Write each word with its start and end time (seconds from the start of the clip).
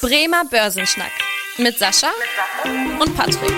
Bremer 0.00 0.44
Börsenschnack 0.48 1.10
mit 1.58 1.76
Sascha 1.76 2.06
und 3.00 3.16
Patrick. 3.16 3.52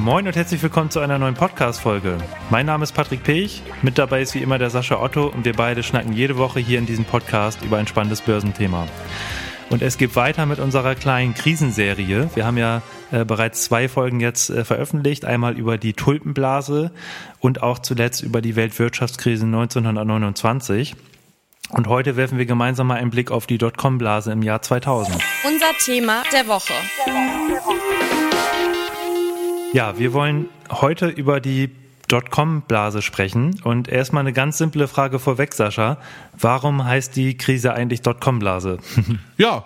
Moin 0.00 0.26
und 0.26 0.34
herzlich 0.34 0.60
willkommen 0.60 0.90
zu 0.90 0.98
einer 0.98 1.20
neuen 1.20 1.36
Podcast-Folge. 1.36 2.18
Mein 2.50 2.66
Name 2.66 2.82
ist 2.82 2.92
Patrick 2.92 3.22
Pech, 3.22 3.62
mit 3.82 3.96
dabei 3.96 4.22
ist 4.22 4.34
wie 4.34 4.42
immer 4.42 4.58
der 4.58 4.70
Sascha 4.70 5.00
Otto 5.00 5.28
und 5.28 5.44
wir 5.44 5.52
beide 5.52 5.84
schnacken 5.84 6.14
jede 6.14 6.36
Woche 6.36 6.58
hier 6.58 6.80
in 6.80 6.86
diesem 6.86 7.04
Podcast 7.04 7.62
über 7.62 7.78
ein 7.78 7.86
spannendes 7.86 8.22
Börsenthema. 8.22 8.88
Und 9.70 9.82
es 9.82 9.98
geht 9.98 10.16
weiter 10.16 10.46
mit 10.46 10.58
unserer 10.58 10.96
kleinen 10.96 11.34
Krisenserie. 11.34 12.28
Wir 12.34 12.44
haben 12.44 12.58
ja 12.58 12.82
äh, 13.12 13.24
bereits 13.24 13.62
zwei 13.62 13.88
Folgen 13.88 14.18
jetzt 14.18 14.50
äh, 14.50 14.64
veröffentlicht. 14.64 15.24
Einmal 15.24 15.56
über 15.56 15.78
die 15.78 15.92
Tulpenblase 15.92 16.90
und 17.38 17.62
auch 17.62 17.78
zuletzt 17.78 18.24
über 18.24 18.42
die 18.42 18.56
Weltwirtschaftskrise 18.56 19.44
1929. 19.44 20.96
Und 21.70 21.88
heute 21.88 22.16
werfen 22.16 22.38
wir 22.38 22.46
gemeinsam 22.46 22.86
mal 22.88 22.96
einen 22.96 23.10
Blick 23.10 23.30
auf 23.30 23.46
die 23.46 23.58
Dotcom-Blase 23.58 24.30
im 24.32 24.42
Jahr 24.42 24.62
2000. 24.62 25.18
Unser 25.44 25.72
Thema 25.78 26.22
der 26.32 26.46
Woche. 26.46 26.74
Ja, 29.72 29.98
wir 29.98 30.12
wollen 30.12 30.48
heute 30.70 31.08
über 31.08 31.40
die 31.40 31.70
Dotcom-Blase 32.08 33.02
sprechen. 33.02 33.60
Und 33.64 33.88
erstmal 33.88 34.20
eine 34.20 34.32
ganz 34.32 34.58
simple 34.58 34.88
Frage 34.88 35.18
vorweg, 35.18 35.54
Sascha. 35.54 35.98
Warum 36.38 36.84
heißt 36.84 37.16
die 37.16 37.36
Krise 37.36 37.72
eigentlich 37.72 38.02
Dotcom-Blase? 38.02 38.78
Ja, 39.36 39.64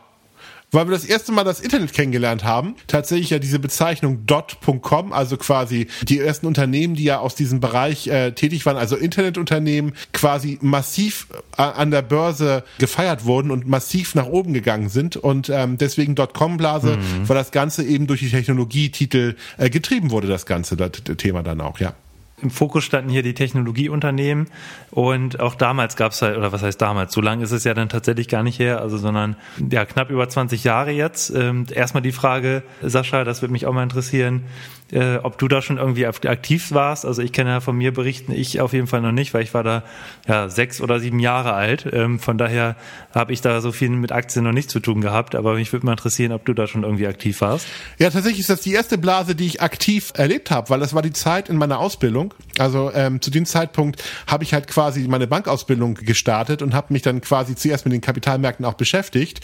weil 0.70 0.86
wir 0.86 0.92
das 0.92 1.04
erste 1.04 1.32
Mal 1.32 1.44
das 1.44 1.60
Internet 1.60 1.92
kennengelernt 1.92 2.44
haben. 2.44 2.76
Tatsächlich 2.86 3.30
ja 3.30 3.38
diese 3.38 3.58
Bezeichnung 3.58 4.26
dot.com, 4.26 5.12
also 5.12 5.36
quasi 5.36 5.88
die 6.02 6.18
ersten 6.18 6.46
Unternehmen, 6.46 6.94
die 6.94 7.04
ja 7.04 7.18
aus 7.18 7.34
diesem 7.34 7.60
Bereich 7.60 8.06
äh, 8.08 8.32
tätig 8.32 8.66
waren, 8.66 8.76
also 8.76 8.96
Internetunternehmen, 8.96 9.92
quasi 10.12 10.58
massiv 10.60 11.28
äh, 11.56 11.62
an 11.62 11.90
der 11.90 12.02
Börse 12.02 12.64
gefeiert 12.78 13.24
wurden 13.24 13.50
und 13.50 13.66
massiv 13.66 14.14
nach 14.14 14.26
oben 14.26 14.52
gegangen 14.52 14.88
sind. 14.88 15.16
Und 15.16 15.48
ähm, 15.48 15.78
deswegen 15.78 16.14
Dotcom-Blase, 16.14 16.96
mhm. 16.96 17.28
weil 17.28 17.36
das 17.36 17.50
Ganze 17.50 17.84
eben 17.84 18.06
durch 18.06 18.20
die 18.20 18.30
Technologietitel 18.30 19.36
äh, 19.56 19.70
getrieben 19.70 20.10
wurde, 20.10 20.28
das 20.28 20.46
Ganze, 20.46 20.76
das 20.76 20.90
Thema 21.16 21.42
dann 21.42 21.60
auch, 21.60 21.78
ja. 21.80 21.94
Im 22.40 22.50
Fokus 22.50 22.84
standen 22.84 23.10
hier 23.10 23.22
die 23.22 23.34
Technologieunternehmen 23.34 24.48
und 24.90 25.40
auch 25.40 25.54
damals 25.54 25.96
gab 25.96 26.12
es 26.12 26.22
halt, 26.22 26.36
oder 26.36 26.52
was 26.52 26.62
heißt 26.62 26.80
damals, 26.80 27.12
so 27.12 27.20
lange 27.20 27.42
ist 27.42 27.52
es 27.52 27.64
ja 27.64 27.74
dann 27.74 27.88
tatsächlich 27.88 28.28
gar 28.28 28.42
nicht 28.42 28.58
her, 28.58 28.80
also 28.80 28.96
sondern 28.96 29.36
ja 29.70 29.84
knapp 29.84 30.10
über 30.10 30.28
20 30.28 30.64
Jahre 30.64 30.92
jetzt. 30.92 31.30
Ähm, 31.30 31.66
erstmal 31.72 32.02
die 32.02 32.12
Frage, 32.12 32.62
Sascha, 32.82 33.24
das 33.24 33.42
würde 33.42 33.52
mich 33.52 33.66
auch 33.66 33.72
mal 33.72 33.82
interessieren, 33.82 34.44
äh, 34.92 35.16
ob 35.16 35.38
du 35.38 35.48
da 35.48 35.60
schon 35.62 35.78
irgendwie 35.78 36.06
aktiv 36.06 36.72
warst. 36.72 37.04
Also 37.04 37.22
ich 37.22 37.32
kenne 37.32 37.50
ja 37.50 37.60
von 37.60 37.76
mir 37.76 37.92
berichten, 37.92 38.32
ich 38.32 38.60
auf 38.60 38.72
jeden 38.72 38.86
Fall 38.86 39.00
noch 39.00 39.12
nicht, 39.12 39.34
weil 39.34 39.42
ich 39.42 39.54
war 39.54 39.62
da 39.62 39.82
ja 40.26 40.48
sechs 40.48 40.80
oder 40.80 41.00
sieben 41.00 41.18
Jahre 41.18 41.52
alt. 41.52 41.86
Ähm, 41.92 42.18
von 42.18 42.38
daher 42.38 42.76
habe 43.14 43.32
ich 43.32 43.40
da 43.40 43.60
so 43.60 43.72
viel 43.72 43.90
mit 43.90 44.12
Aktien 44.12 44.44
noch 44.44 44.52
nicht 44.52 44.70
zu 44.70 44.80
tun 44.80 45.00
gehabt. 45.00 45.34
Aber 45.34 45.54
mich 45.54 45.72
würde 45.72 45.86
mal 45.86 45.92
interessieren, 45.92 46.32
ob 46.32 46.44
du 46.44 46.54
da 46.54 46.66
schon 46.66 46.84
irgendwie 46.84 47.06
aktiv 47.06 47.40
warst. 47.40 47.66
Ja, 47.98 48.10
tatsächlich 48.10 48.40
ist 48.40 48.50
das 48.50 48.60
die 48.60 48.72
erste 48.72 48.98
Blase, 48.98 49.34
die 49.34 49.46
ich 49.46 49.62
aktiv 49.62 50.12
erlebt 50.14 50.50
habe, 50.50 50.70
weil 50.70 50.80
das 50.80 50.94
war 50.94 51.02
die 51.02 51.12
Zeit 51.12 51.48
in 51.48 51.56
meiner 51.56 51.78
Ausbildung. 51.78 52.27
Also 52.58 52.92
ähm, 52.92 53.20
zu 53.20 53.30
dem 53.30 53.46
Zeitpunkt 53.46 54.02
habe 54.26 54.44
ich 54.44 54.52
halt 54.52 54.66
quasi 54.68 55.06
meine 55.08 55.26
Bankausbildung 55.26 55.94
gestartet 55.94 56.62
und 56.62 56.74
habe 56.74 56.92
mich 56.92 57.02
dann 57.02 57.20
quasi 57.20 57.54
zuerst 57.54 57.84
mit 57.84 57.92
den 57.92 58.00
Kapitalmärkten 58.00 58.64
auch 58.64 58.74
beschäftigt. 58.74 59.40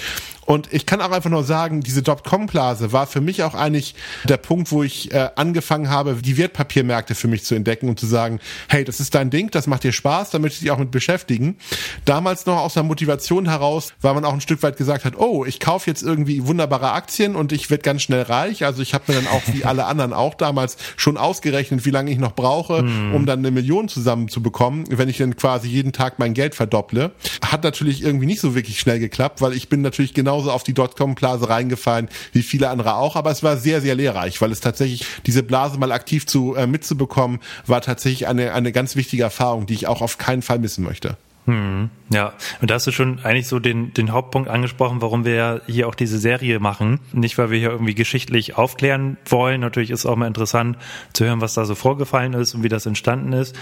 Und 0.47 0.73
ich 0.73 0.85
kann 0.85 1.01
auch 1.01 1.11
einfach 1.11 1.31
nur 1.31 1.45
sagen, 1.45 1.81
diese 1.81 2.03
Dotcom-Blase 2.03 2.93
war 2.93 3.07
für 3.07 3.21
mich 3.21 3.43
auch 3.43 3.55
eigentlich 3.55 3.95
der 4.25 4.37
Punkt, 4.37 4.71
wo 4.73 4.83
ich 4.83 5.13
äh, 5.13 5.31
angefangen 5.37 5.89
habe, 5.89 6.17
die 6.17 6.37
Wertpapiermärkte 6.37 7.15
für 7.15 7.29
mich 7.29 7.45
zu 7.45 7.55
entdecken 7.55 7.89
und 7.89 7.99
zu 7.99 8.07
sagen, 8.07 8.41
hey, 8.69 8.85
das 8.85 9.01
ist 9.01 9.15
dein 9.15 9.31
Ding, 9.31 9.51
das 9.51 9.67
macht 9.67 9.85
dir 9.85 9.93
Spaß, 9.93 10.31
da 10.31 10.39
möchte 10.39 10.57
ich 10.57 10.61
dich 10.61 10.71
auch 10.71 10.79
mit 10.79 10.91
beschäftigen. 10.91 11.57
Damals 12.05 12.47
noch 12.47 12.59
aus 12.59 12.75
der 12.75 12.83
Motivation 12.83 13.49
heraus, 13.49 13.95
weil 14.03 14.15
man 14.15 14.25
auch 14.25 14.35
ein 14.35 14.41
Stück 14.41 14.63
weit 14.63 14.77
gesagt 14.77 15.05
hat, 15.05 15.17
oh, 15.17 15.45
ich 15.45 15.61
kaufe 15.61 15.89
jetzt 15.89 16.03
irgendwie 16.03 16.47
wunderbare 16.47 16.93
Aktien 16.93 17.37
und 17.37 17.53
ich 17.53 17.71
werde 17.71 17.83
ganz 17.83 18.03
schnell 18.03 18.23
reich. 18.23 18.65
Also 18.65 18.83
ich 18.83 18.93
habe 18.93 19.05
mir 19.09 19.21
dann 19.21 19.29
auch 19.29 19.43
wie 19.53 19.65
alle 19.65 19.87
anderen 19.87 20.13
auch 20.13 20.35
damals 20.35 20.77
schon 20.97 21.17
ausgerechnet, 21.17 21.87
wie 21.87 21.91
lange 21.91 22.11
ich 22.11 22.19
noch 22.19 22.35
brauche, 22.35 22.74
mhm. 22.83 23.15
um 23.15 23.27
dann 23.27 23.41
eine 23.41 23.51
Million 23.51 23.89
zusammenzubekommen, 23.89 24.85
wenn 24.89 25.09
ich 25.09 25.19
dann 25.19 25.37
quasi 25.37 25.69
jeden 25.69 25.93
Tag 25.93 26.19
mein 26.19 26.35
Geld 26.35 26.55
verdopple. 26.55 27.13
Hat 27.45 27.65
natürlich 27.65 28.03
irgendwie 28.03 28.27
nicht 28.27 28.41
so 28.41 28.55
wirklich 28.55 28.81
schnell 28.81 28.99
geklappt, 28.99 29.41
weil 29.41 29.53
ich 29.53 29.69
bin 29.69 29.81
natürlich 29.83 30.15
genauso 30.15 30.51
auf 30.51 30.63
die 30.63 30.75
Dotcom-Blase 30.75 31.49
reingefallen 31.49 32.09
wie 32.33 32.43
viele 32.43 32.71
andere 32.71 32.97
auch, 32.97 33.17
aber 33.17 33.31
es 33.31 33.43
war 33.43 33.57
sehr, 33.57 33.81
sehr 33.81 33.95
lehrreich, 33.95 34.41
weil 34.41 34.53
es 34.53 34.61
tatsächlich 34.61 35.07
diese 35.27 35.43
Blase 35.43 35.79
mal 35.79 35.93
aktiv 35.93 36.27
zu 36.27 36.55
äh, 36.55 36.67
mitzubekommen, 36.67 37.41
war 37.67 37.81
tatsächlich 37.81 38.27
eine, 38.27 38.53
eine 38.53 38.73
ganz 38.73 38.97
wichtige 38.97 39.23
Erfahrung, 39.23 39.67
die 39.67 39.75
ich 39.75 39.87
auch 39.87 40.03
auf 40.03 40.19
keinen 40.19 40.43
Fall 40.43 40.59
missen 40.59 40.85
möchte. 40.85 41.17
Hm, 41.47 41.91
ja, 42.09 42.33
und 42.63 42.71
da 42.71 42.77
hast 42.77 42.87
du 42.87 42.91
schon 42.91 43.19
eigentlich 43.23 43.49
so 43.49 43.59
den, 43.59 43.93
den 43.93 44.13
Hauptpunkt 44.13 44.49
angesprochen, 44.49 45.03
warum 45.03 45.27
wir 45.27 45.35
ja 45.35 45.61
hier 45.67 45.89
auch 45.89 45.95
diese 45.95 46.19
Serie 46.19 46.59
machen. 46.59 47.01
Nicht, 47.13 47.37
weil 47.37 47.51
wir 47.51 47.59
hier 47.59 47.71
irgendwie 47.71 47.95
geschichtlich 47.95 48.57
aufklären 48.57 49.19
wollen. 49.27 49.61
Natürlich 49.61 49.91
ist 49.91 50.01
es 50.01 50.07
auch 50.07 50.17
mal 50.17 50.27
interessant 50.27 50.79
zu 51.13 51.27
hören, 51.27 51.43
was 51.43 51.53
da 51.53 51.67
so 51.67 51.75
vorgefallen 51.75 52.33
ist 52.33 52.55
und 52.55 52.63
wie 52.63 52.71
das 52.71 52.87
entstanden 52.87 53.35
ist. 53.35 53.55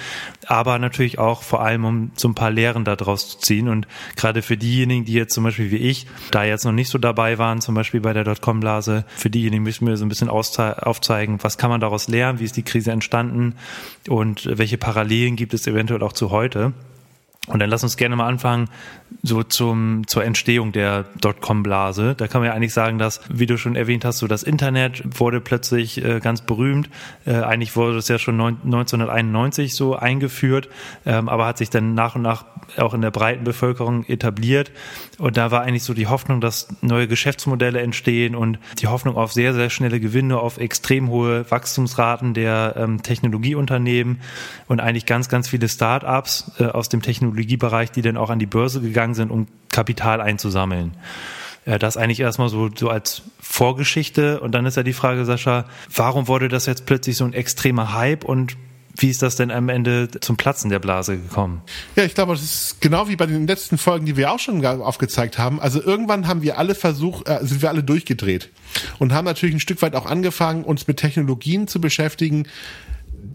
Aber 0.47 0.79
natürlich 0.79 1.19
auch 1.19 1.43
vor 1.43 1.63
allem, 1.63 1.85
um 1.85 2.11
so 2.15 2.29
ein 2.29 2.37
paar 2.37 2.53
Lehren 2.53 2.85
daraus 2.85 3.31
zu 3.31 3.39
ziehen. 3.39 3.69
Und 3.69 3.89
gerade 4.15 4.43
für 4.43 4.57
diejenigen, 4.57 5.05
die 5.05 5.15
jetzt 5.15 5.35
zum 5.35 5.43
Beispiel 5.43 5.73
wie 5.73 5.79
ich, 5.79 6.07
da 6.31 6.45
jetzt 6.45 6.65
noch 6.65 6.73
nicht 6.73 6.89
so 6.89 6.99
dabei 6.99 7.39
waren, 7.39 7.61
zum 7.61 7.75
Beispiel 7.75 8.01
bei 8.01 8.13
der 8.13 8.23
Dotcom-Blase, 8.23 9.05
für 9.17 9.31
diejenigen 9.31 9.65
müssen 9.65 9.89
wir 9.89 9.97
so 9.97 10.05
ein 10.05 10.09
bisschen 10.09 10.29
aufzeigen, 10.29 11.39
was 11.43 11.59
kann 11.59 11.71
man 11.71 11.81
daraus 11.81 12.07
lernen, 12.07 12.39
wie 12.39 12.45
ist 12.45 12.57
die 12.57 12.63
Krise 12.63 12.93
entstanden 12.93 13.57
und 14.09 14.49
welche 14.57 14.79
Parallelen 14.79 15.35
gibt 15.35 15.53
es 15.53 15.67
eventuell 15.67 16.05
auch 16.05 16.13
zu 16.13 16.31
heute. 16.31 16.73
Und 17.49 17.59
dann 17.59 17.71
lass 17.71 17.83
uns 17.83 17.97
gerne 17.97 18.15
mal 18.15 18.29
anfangen, 18.29 18.69
so 19.25 19.43
zum, 19.43 20.07
zur 20.07 20.25
Entstehung 20.25 20.71
der 20.71 21.07
Dotcom-Blase. 21.21 22.15
Da 22.17 22.29
kann 22.29 22.41
man 22.41 22.49
ja 22.49 22.55
eigentlich 22.55 22.73
sagen, 22.73 22.99
dass, 22.99 23.21
wie 23.29 23.47
du 23.47 23.59
schon 23.59 23.75
erwähnt 23.75 24.05
hast, 24.05 24.19
so 24.19 24.29
das 24.29 24.45
Internet 24.45 25.03
wurde 25.19 25.41
plötzlich 25.41 26.05
äh, 26.05 26.21
ganz 26.21 26.43
berühmt. 26.43 26.89
Äh, 27.27 27.35
eigentlich 27.35 27.75
wurde 27.75 27.99
es 27.99 28.07
ja 28.07 28.21
schon 28.21 28.37
neun, 28.37 28.59
1991 28.65 29.75
so 29.75 29.97
eingeführt, 29.97 30.69
ähm, 31.05 31.29
aber 31.29 31.47
hat 31.47 31.59
sich 31.59 31.69
dann 31.69 31.95
nach 31.95 32.15
und 32.15 32.23
nach 32.23 32.45
auch 32.79 32.95
in 32.95 33.01
der 33.01 33.11
breiten 33.11 33.43
Bevölkerung 33.43 34.05
etabliert. 34.05 34.71
Und 35.19 35.37
da 35.37 35.51
war 35.51 35.63
eigentlich 35.63 35.83
so 35.83 35.95
die 35.95 36.07
Hoffnung, 36.07 36.41
dass 36.41 36.69
neue 36.81 37.09
Geschäftsmodelle 37.09 37.81
entstehen 37.81 38.37
und 38.37 38.61
die 38.79 38.87
Hoffnung 38.87 39.17
auf 39.17 39.33
sehr, 39.33 39.53
sehr 39.53 39.69
schnelle 39.69 39.99
Gewinne, 39.99 40.39
auf 40.39 40.59
extrem 40.59 41.09
hohe 41.11 41.51
Wachstumsraten 41.51 42.35
der 42.35 42.75
ähm, 42.77 43.03
Technologieunternehmen 43.03 44.21
und 44.69 44.81
eigentlich 44.81 45.07
ganz, 45.07 45.29
ganz 45.29 45.49
viele 45.49 45.69
Start-ups 45.69 46.53
äh, 46.61 46.67
aus 46.67 46.89
dem 46.89 47.03
Technologie 47.03 47.32
Technologiebereich, 47.33 47.91
die 47.91 48.03
dann 48.03 48.17
auch 48.17 48.31
an 48.31 48.39
die 48.39 48.47
Börse 48.47 48.81
gegangen 48.81 49.15
sind, 49.15 49.31
um 49.31 49.47
Kapital 49.71 50.21
einzusammeln. 50.21 50.93
Das 51.65 51.97
eigentlich 51.97 52.21
erstmal 52.21 52.49
so, 52.49 52.71
so 52.75 52.89
als 52.89 53.23
Vorgeschichte. 53.41 54.41
Und 54.41 54.53
dann 54.53 54.67
ist 54.67 54.77
ja 54.77 54.83
die 54.83 54.93
Frage, 54.93 55.25
Sascha, 55.25 55.65
warum 55.95 56.27
wurde 56.27 56.49
das 56.49 56.67
jetzt 56.67 56.87
plötzlich 56.87 57.17
so 57.17 57.25
ein 57.25 57.33
extremer 57.33 57.95
Hype 57.95 58.25
und 58.25 58.57
wie 58.99 59.09
ist 59.09 59.23
das 59.23 59.37
denn 59.37 59.51
am 59.51 59.71
Ende 59.71 60.09
zum 60.21 60.37
Platzen 60.37 60.69
der 60.69 60.79
Blase 60.79 61.17
gekommen? 61.17 61.63
Ja, 61.97 62.05
ich 62.05 62.15
glaube, 62.15 62.33
das 62.33 62.43
ist 62.43 62.81
genau 62.81 63.09
wie 63.09 63.17
bei 63.17 63.25
den 63.25 63.47
letzten 63.47 63.79
Folgen, 63.79 64.05
die 64.05 64.19
wir 64.19 64.31
auch 64.31 64.39
schon 64.39 64.65
aufgezeigt 64.67 65.39
haben. 65.39 65.61
Also 65.61 65.83
irgendwann 65.83 66.29
haben 66.29 66.43
wir 66.43 66.59
alle 66.59 66.75
versucht, 66.75 67.27
äh, 67.27 67.39
sind 67.43 67.63
wir 67.63 67.71
alle 67.71 67.83
durchgedreht 67.83 68.51
und 68.99 69.15
haben 69.15 69.25
natürlich 69.25 69.55
ein 69.55 69.61
Stück 69.61 69.81
weit 69.81 69.95
auch 69.95 70.05
angefangen, 70.05 70.65
uns 70.65 70.87
mit 70.87 70.99
Technologien 70.99 71.69
zu 71.69 71.81
beschäftigen, 71.81 72.47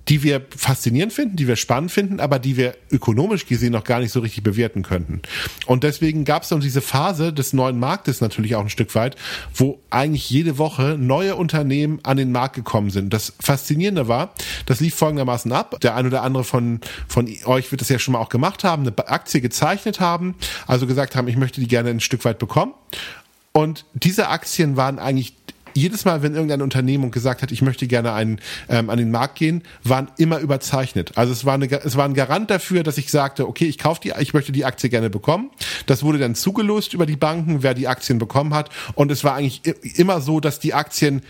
die 0.07 0.23
wir 0.23 0.45
faszinierend 0.55 1.13
finden, 1.13 1.35
die 1.35 1.47
wir 1.47 1.55
spannend 1.55 1.91
finden, 1.91 2.19
aber 2.19 2.39
die 2.39 2.57
wir 2.57 2.75
ökonomisch 2.91 3.45
gesehen 3.45 3.71
noch 3.71 3.83
gar 3.83 3.99
nicht 3.99 4.11
so 4.11 4.19
richtig 4.19 4.43
bewerten 4.43 4.83
könnten. 4.83 5.21
Und 5.65 5.83
deswegen 5.83 6.25
gab 6.25 6.43
es 6.43 6.49
dann 6.49 6.59
diese 6.59 6.81
Phase 6.81 7.31
des 7.31 7.53
neuen 7.53 7.79
Marktes 7.79 8.21
natürlich 8.21 8.55
auch 8.55 8.61
ein 8.61 8.69
Stück 8.69 8.93
weit, 8.95 9.15
wo 9.53 9.79
eigentlich 9.89 10.29
jede 10.29 10.57
Woche 10.57 10.97
neue 10.99 11.35
Unternehmen 11.35 11.99
an 12.03 12.17
den 12.17 12.31
Markt 12.31 12.55
gekommen 12.55 12.89
sind. 12.89 13.13
Das 13.13 13.33
Faszinierende 13.39 14.07
war, 14.07 14.33
das 14.65 14.79
lief 14.79 14.95
folgendermaßen 14.95 15.51
ab. 15.51 15.79
Der 15.81 15.95
ein 15.95 16.05
oder 16.05 16.23
andere 16.23 16.43
von, 16.43 16.81
von 17.07 17.29
euch 17.45 17.71
wird 17.71 17.81
das 17.81 17.89
ja 17.89 17.99
schon 17.99 18.13
mal 18.13 18.19
auch 18.19 18.29
gemacht 18.29 18.63
haben, 18.63 18.83
eine 18.83 19.07
Aktie 19.07 19.41
gezeichnet 19.41 19.99
haben, 19.99 20.35
also 20.65 20.87
gesagt 20.87 21.15
haben, 21.15 21.27
ich 21.27 21.37
möchte 21.37 21.61
die 21.61 21.67
gerne 21.67 21.89
ein 21.89 21.99
Stück 21.99 22.25
weit 22.25 22.39
bekommen. 22.39 22.73
Und 23.53 23.85
diese 23.93 24.27
Aktien 24.27 24.77
waren 24.77 24.99
eigentlich 24.99 25.36
jedes 25.77 26.05
Mal, 26.05 26.23
wenn 26.23 26.33
irgendeine 26.33 26.63
Unternehmung 26.63 27.11
gesagt 27.11 27.41
hat, 27.41 27.51
ich 27.51 27.61
möchte 27.61 27.87
gerne 27.87 28.13
einen, 28.13 28.39
ähm, 28.69 28.89
an 28.89 28.97
den 28.97 29.11
Markt 29.11 29.35
gehen, 29.35 29.63
waren 29.83 30.09
immer 30.17 30.39
überzeichnet. 30.39 31.11
Also 31.15 31.31
es 31.31 31.45
war, 31.45 31.53
eine, 31.53 31.71
es 31.71 31.95
war 31.95 32.05
ein 32.05 32.13
Garant 32.13 32.49
dafür, 32.49 32.83
dass 32.83 32.97
ich 32.97 33.11
sagte, 33.11 33.47
okay, 33.47 33.65
ich 33.65 33.77
kaufe 33.77 34.01
die, 34.01 34.13
ich 34.19 34.33
möchte 34.33 34.51
die 34.51 34.65
Aktie 34.65 34.89
gerne 34.89 35.09
bekommen. 35.09 35.51
Das 35.85 36.03
wurde 36.03 36.17
dann 36.17 36.35
zugelost 36.35 36.93
über 36.93 37.05
die 37.05 37.15
Banken, 37.15 37.63
wer 37.63 37.73
die 37.73 37.87
Aktien 37.87 38.17
bekommen 38.17 38.53
hat. 38.53 38.69
Und 38.95 39.11
es 39.11 39.23
war 39.23 39.35
eigentlich 39.35 39.61
immer 39.97 40.21
so, 40.21 40.39
dass 40.39 40.59
die 40.59 40.73
Aktien 40.73 41.21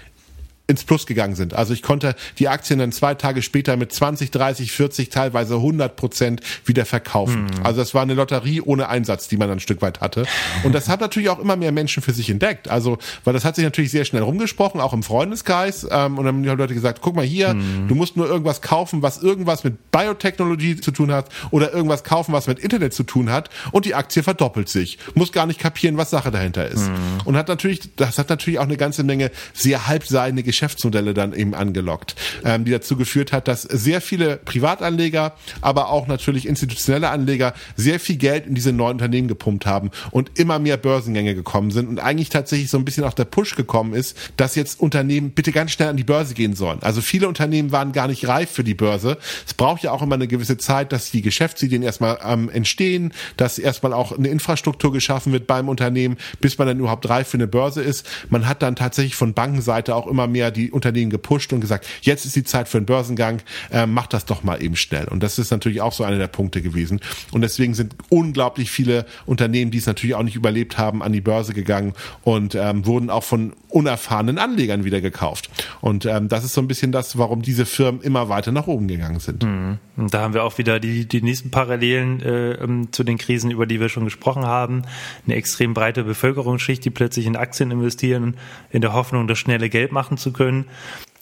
ins 0.67 0.83
Plus 0.83 1.05
gegangen 1.05 1.35
sind. 1.35 1.53
Also 1.53 1.73
ich 1.73 1.81
konnte 1.81 2.15
die 2.39 2.49
Aktien 2.49 2.79
dann 2.79 2.91
zwei 2.91 3.15
Tage 3.15 3.41
später 3.41 3.77
mit 3.77 3.93
20, 3.93 4.31
30, 4.31 4.73
40, 4.73 5.09
teilweise 5.09 5.55
100 5.55 5.95
Prozent 5.95 6.41
wieder 6.65 6.85
verkaufen. 6.85 7.45
Mhm. 7.45 7.63
Also 7.63 7.79
das 7.79 7.93
war 7.93 8.01
eine 8.01 8.13
Lotterie 8.13 8.59
ohne 8.61 8.89
Einsatz, 8.89 9.29
die 9.29 9.37
man 9.37 9.47
dann 9.47 9.57
ein 9.57 9.61
Stück 9.61 9.81
weit 9.81 10.01
hatte. 10.01 10.25
Und 10.63 10.75
das 10.75 10.89
hat 10.89 10.99
natürlich 10.99 11.29
auch 11.29 11.39
immer 11.39 11.55
mehr 11.55 11.71
Menschen 11.71 12.03
für 12.03 12.11
sich 12.11 12.29
entdeckt. 12.29 12.67
Also, 12.67 12.97
weil 13.23 13.33
das 13.33 13.45
hat 13.45 13.55
sich 13.55 13.63
natürlich 13.63 13.91
sehr 13.91 14.03
schnell 14.03 14.23
rumgesprochen, 14.23 14.81
auch 14.81 14.91
im 14.91 15.03
Freundeskreis. 15.03 15.87
Ähm, 15.89 16.17
und 16.17 16.25
dann 16.25 16.35
haben 16.35 16.43
die 16.43 16.49
Leute 16.49 16.73
gesagt, 16.73 16.99
guck 17.01 17.15
mal 17.15 17.23
hier, 17.23 17.53
mhm. 17.53 17.87
du 17.87 17.95
musst 17.95 18.17
nur 18.17 18.27
irgendwas 18.27 18.61
kaufen, 18.61 19.01
was 19.01 19.23
irgendwas 19.23 19.63
mit 19.63 19.91
Biotechnologie 19.91 20.81
zu 20.81 20.91
tun 20.91 21.13
hat 21.13 21.29
oder 21.51 21.73
irgendwas 21.73 22.03
kaufen, 22.03 22.33
was 22.33 22.47
mit 22.47 22.59
Internet 22.59 22.93
zu 22.93 23.03
tun 23.03 23.31
hat. 23.31 23.49
Und 23.71 23.85
die 23.85 23.95
Aktie 23.95 24.21
verdoppelt 24.21 24.67
sich. 24.67 24.97
Muss 25.15 25.31
gar 25.31 25.45
nicht 25.45 25.61
kapieren, 25.61 25.95
was 25.95 26.09
Sache 26.09 26.29
dahinter 26.29 26.67
ist. 26.67 26.89
Mhm. 26.89 26.95
Und 27.23 27.37
hat 27.37 27.47
natürlich, 27.47 27.95
das 27.95 28.17
hat 28.17 28.29
natürlich 28.29 28.59
auch 28.59 28.63
eine 28.63 28.75
ganze 28.75 29.05
Menge 29.05 29.31
sehr 29.53 29.87
halbseidene 29.87 30.43
Geschäftsmodelle 30.57 31.13
dann 31.13 31.33
eben 31.33 31.53
angelockt, 31.53 32.15
ähm, 32.43 32.65
die 32.65 32.71
dazu 32.71 32.97
geführt 32.97 33.31
hat, 33.31 33.47
dass 33.47 33.61
sehr 33.61 34.01
viele 34.01 34.37
Privatanleger, 34.37 35.35
aber 35.61 35.89
auch 35.89 36.07
natürlich 36.07 36.47
institutionelle 36.47 37.09
Anleger 37.09 37.53
sehr 37.75 37.99
viel 37.99 38.17
Geld 38.17 38.47
in 38.47 38.55
diese 38.55 38.73
neuen 38.73 38.93
Unternehmen 38.93 39.27
gepumpt 39.27 39.67
haben 39.67 39.91
und 40.09 40.39
immer 40.39 40.57
mehr 40.57 40.77
Börsengänge 40.77 41.35
gekommen 41.35 41.69
sind 41.69 41.87
und 41.87 41.99
eigentlich 41.99 42.29
tatsächlich 42.29 42.71
so 42.71 42.77
ein 42.79 42.85
bisschen 42.85 43.03
auch 43.03 43.13
der 43.13 43.25
Push 43.25 43.55
gekommen 43.55 43.93
ist, 43.93 44.17
dass 44.35 44.55
jetzt 44.55 44.79
Unternehmen 44.79 45.31
bitte 45.31 45.51
ganz 45.51 45.71
schnell 45.71 45.89
an 45.89 45.97
die 45.97 46.03
Börse 46.03 46.33
gehen 46.33 46.55
sollen. 46.55 46.79
Also 46.81 47.01
viele 47.01 47.27
Unternehmen 47.27 47.71
waren 47.71 47.91
gar 47.91 48.07
nicht 48.07 48.27
reif 48.27 48.49
für 48.49 48.63
die 48.63 48.73
Börse. 48.73 49.17
Es 49.45 49.53
braucht 49.53 49.83
ja 49.83 49.91
auch 49.91 50.01
immer 50.01 50.15
eine 50.15 50.27
gewisse 50.27 50.57
Zeit, 50.57 50.91
dass 50.91 51.11
die 51.11 51.21
Geschäftsideen 51.21 51.83
erstmal 51.83 52.17
ähm, 52.25 52.49
entstehen, 52.49 53.13
dass 53.37 53.59
erstmal 53.59 53.93
auch 53.93 54.17
eine 54.17 54.29
Infrastruktur 54.29 54.91
geschaffen 54.91 55.33
wird 55.33 55.45
beim 55.45 55.69
Unternehmen, 55.69 56.17
bis 56.41 56.57
man 56.57 56.67
dann 56.67 56.79
überhaupt 56.79 57.07
reif 57.07 57.27
für 57.27 57.37
eine 57.37 57.47
Börse 57.47 57.83
ist. 57.83 58.07
Man 58.29 58.47
hat 58.47 58.63
dann 58.63 58.75
tatsächlich 58.75 59.15
von 59.15 59.35
Bankenseite 59.35 59.93
auch 59.95 60.07
immer 60.07 60.25
mehr 60.25 60.46
die 60.51 60.71
Unternehmen 60.71 61.09
gepusht 61.09 61.53
und 61.53 61.61
gesagt, 61.61 61.87
jetzt 62.01 62.25
ist 62.25 62.35
die 62.35 62.43
Zeit 62.43 62.67
für 62.67 62.77
einen 62.77 62.85
Börsengang, 62.85 63.41
äh, 63.71 63.85
macht 63.85 64.13
das 64.13 64.25
doch 64.25 64.43
mal 64.43 64.61
eben 64.61 64.75
schnell. 64.75 65.07
Und 65.07 65.23
das 65.23 65.39
ist 65.39 65.51
natürlich 65.51 65.81
auch 65.81 65.93
so 65.93 66.03
einer 66.03 66.17
der 66.17 66.27
Punkte 66.27 66.61
gewesen. 66.61 66.99
Und 67.31 67.41
deswegen 67.41 67.73
sind 67.73 67.95
unglaublich 68.09 68.71
viele 68.71 69.05
Unternehmen, 69.25 69.71
die 69.71 69.77
es 69.77 69.85
natürlich 69.85 70.15
auch 70.15 70.23
nicht 70.23 70.35
überlebt 70.35 70.77
haben, 70.77 71.03
an 71.03 71.13
die 71.13 71.21
Börse 71.21 71.53
gegangen 71.53 71.93
und 72.23 72.55
ähm, 72.55 72.85
wurden 72.85 73.09
auch 73.09 73.23
von 73.23 73.53
unerfahrenen 73.69 74.37
Anlegern 74.37 74.85
wieder 74.85 75.01
gekauft. 75.01 75.49
Und 75.81 76.05
ähm, 76.05 76.29
das 76.29 76.43
ist 76.43 76.53
so 76.53 76.61
ein 76.61 76.67
bisschen 76.67 76.91
das, 76.91 77.17
warum 77.17 77.41
diese 77.41 77.65
Firmen 77.65 78.01
immer 78.01 78.29
weiter 78.29 78.51
nach 78.51 78.67
oben 78.67 78.87
gegangen 78.87 79.19
sind. 79.19 79.43
Mhm. 79.43 79.77
Und 79.97 80.13
da 80.13 80.21
haben 80.21 80.33
wir 80.33 80.43
auch 80.43 80.57
wieder 80.57 80.79
die, 80.79 81.07
die 81.07 81.21
nächsten 81.21 81.51
Parallelen 81.51 82.21
äh, 82.21 82.51
ähm, 82.53 82.91
zu 82.91 83.03
den 83.03 83.17
Krisen, 83.17 83.51
über 83.51 83.65
die 83.65 83.79
wir 83.79 83.89
schon 83.89 84.05
gesprochen 84.05 84.45
haben. 84.45 84.83
Eine 85.25 85.35
extrem 85.35 85.73
breite 85.73 86.03
Bevölkerungsschicht, 86.03 86.85
die 86.85 86.89
plötzlich 86.89 87.25
in 87.25 87.35
Aktien 87.35 87.71
investieren, 87.71 88.37
in 88.69 88.81
der 88.81 88.93
Hoffnung, 88.93 89.27
das 89.27 89.39
schnelle 89.39 89.69
Geld 89.69 89.91
machen 89.91 90.17
zu 90.17 90.31
können. 90.37 90.65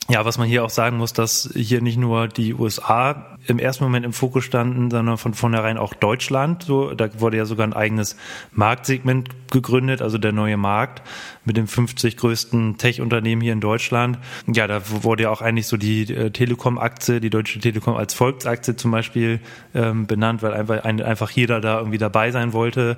Ja, 0.08 0.24
was 0.24 0.38
man 0.38 0.48
hier 0.48 0.64
auch 0.64 0.70
sagen 0.70 0.98
muss, 0.98 1.14
dass 1.14 1.50
hier 1.56 1.82
nicht 1.82 1.98
nur 1.98 2.28
die 2.28 2.54
USA 2.54 3.36
im 3.48 3.58
ersten 3.60 3.84
Moment 3.84 4.06
im 4.06 4.14
Fokus 4.14 4.44
standen, 4.44 4.92
sondern 4.92 5.18
von 5.18 5.34
vornherein 5.34 5.78
auch 5.78 5.94
Deutschland. 5.94 6.64
So, 6.64 6.94
da 6.94 7.20
wurde 7.20 7.38
ja 7.38 7.46
sogar 7.46 7.66
ein 7.66 7.74
eigenes 7.74 8.16
Marktsegment 8.52 9.30
gegründet, 9.52 10.02
also 10.02 10.18
der 10.18 10.32
neue 10.32 10.58
Markt 10.58 11.02
mit 11.44 11.58
den 11.58 11.68
50 11.68 12.18
größten 12.18 12.78
Tech-Unternehmen 12.78 13.42
hier 13.42 13.54
in 13.54 13.62
Deutschland. 13.62 14.20
Ja, 14.48 14.68
da 14.68 14.82
wurde 15.04 15.24
ja 15.24 15.30
auch 15.30 15.42
eigentlich 15.42 15.68
so 15.68 15.78
die 15.78 16.04
äh, 16.14 16.32
Telekom-Aktie, 16.32 17.20
die 17.20 17.30
Deutsche 17.30 17.60
Telekom 17.60 17.96
als 17.96 18.14
Volksaktie 18.14 18.76
zum 18.76 18.92
Beispiel 18.92 19.40
ähm, 19.74 20.08
benannt, 20.08 20.42
weil 20.44 20.54
einfach, 20.54 20.84
ein, 20.84 21.02
einfach 21.02 21.32
jeder 21.32 21.62
da 21.62 21.80
irgendwie 21.80 21.98
dabei 21.98 22.32
sein 22.32 22.54
wollte. 22.54 22.98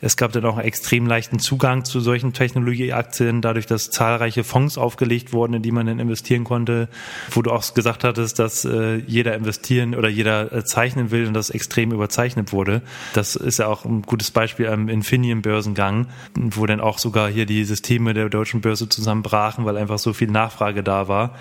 Es 0.00 0.16
gab 0.16 0.32
dann 0.32 0.44
auch 0.44 0.56
einen 0.56 0.66
extrem 0.66 1.06
leichten 1.06 1.38
Zugang 1.38 1.84
zu 1.84 2.00
solchen 2.00 2.32
Technologieaktien, 2.32 3.40
dadurch, 3.40 3.66
dass 3.66 3.90
zahlreiche 3.90 4.44
Fonds 4.44 4.78
aufgelegt 4.78 5.32
wurden, 5.32 5.54
in 5.54 5.62
die 5.62 5.72
man 5.72 5.86
dann 5.86 5.98
investieren 5.98 6.44
konnte, 6.46 6.88
wo 7.30 7.42
du 7.42 7.50
auch 7.50 7.74
gesagt 7.74 8.04
hattest, 8.04 8.38
dass 8.38 8.64
äh, 8.64 8.96
jeder 9.06 9.34
investieren 9.34 9.94
oder 9.94 10.08
jeder 10.08 10.52
äh, 10.52 10.64
zeichnen 10.64 11.10
will 11.10 11.26
und 11.26 11.34
das 11.34 11.50
extrem 11.50 11.92
überzeichnet 11.92 12.52
wurde. 12.52 12.82
Das 13.12 13.34
ist 13.34 13.58
ja 13.58 13.66
auch 13.66 13.84
ein 13.84 14.02
gutes 14.02 14.30
Beispiel 14.30 14.68
am 14.68 14.88
Infineon-Börsengang, 14.88 16.06
wo 16.34 16.66
dann 16.66 16.80
auch 16.80 16.98
sogar 16.98 17.28
hier 17.28 17.46
die 17.46 17.64
Systeme 17.64 18.14
der 18.14 18.28
deutschen 18.28 18.60
Börse 18.60 18.88
zusammenbrachen, 18.88 19.64
weil 19.64 19.76
einfach 19.76 19.98
so 19.98 20.12
viel 20.12 20.30
Nachfrage 20.30 20.82
da 20.82 21.08
war. 21.08 21.34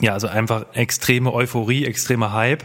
Ja, 0.00 0.14
also 0.14 0.28
einfach 0.28 0.64
extreme 0.72 1.32
Euphorie, 1.32 1.84
extremer 1.84 2.32
Hype. 2.32 2.64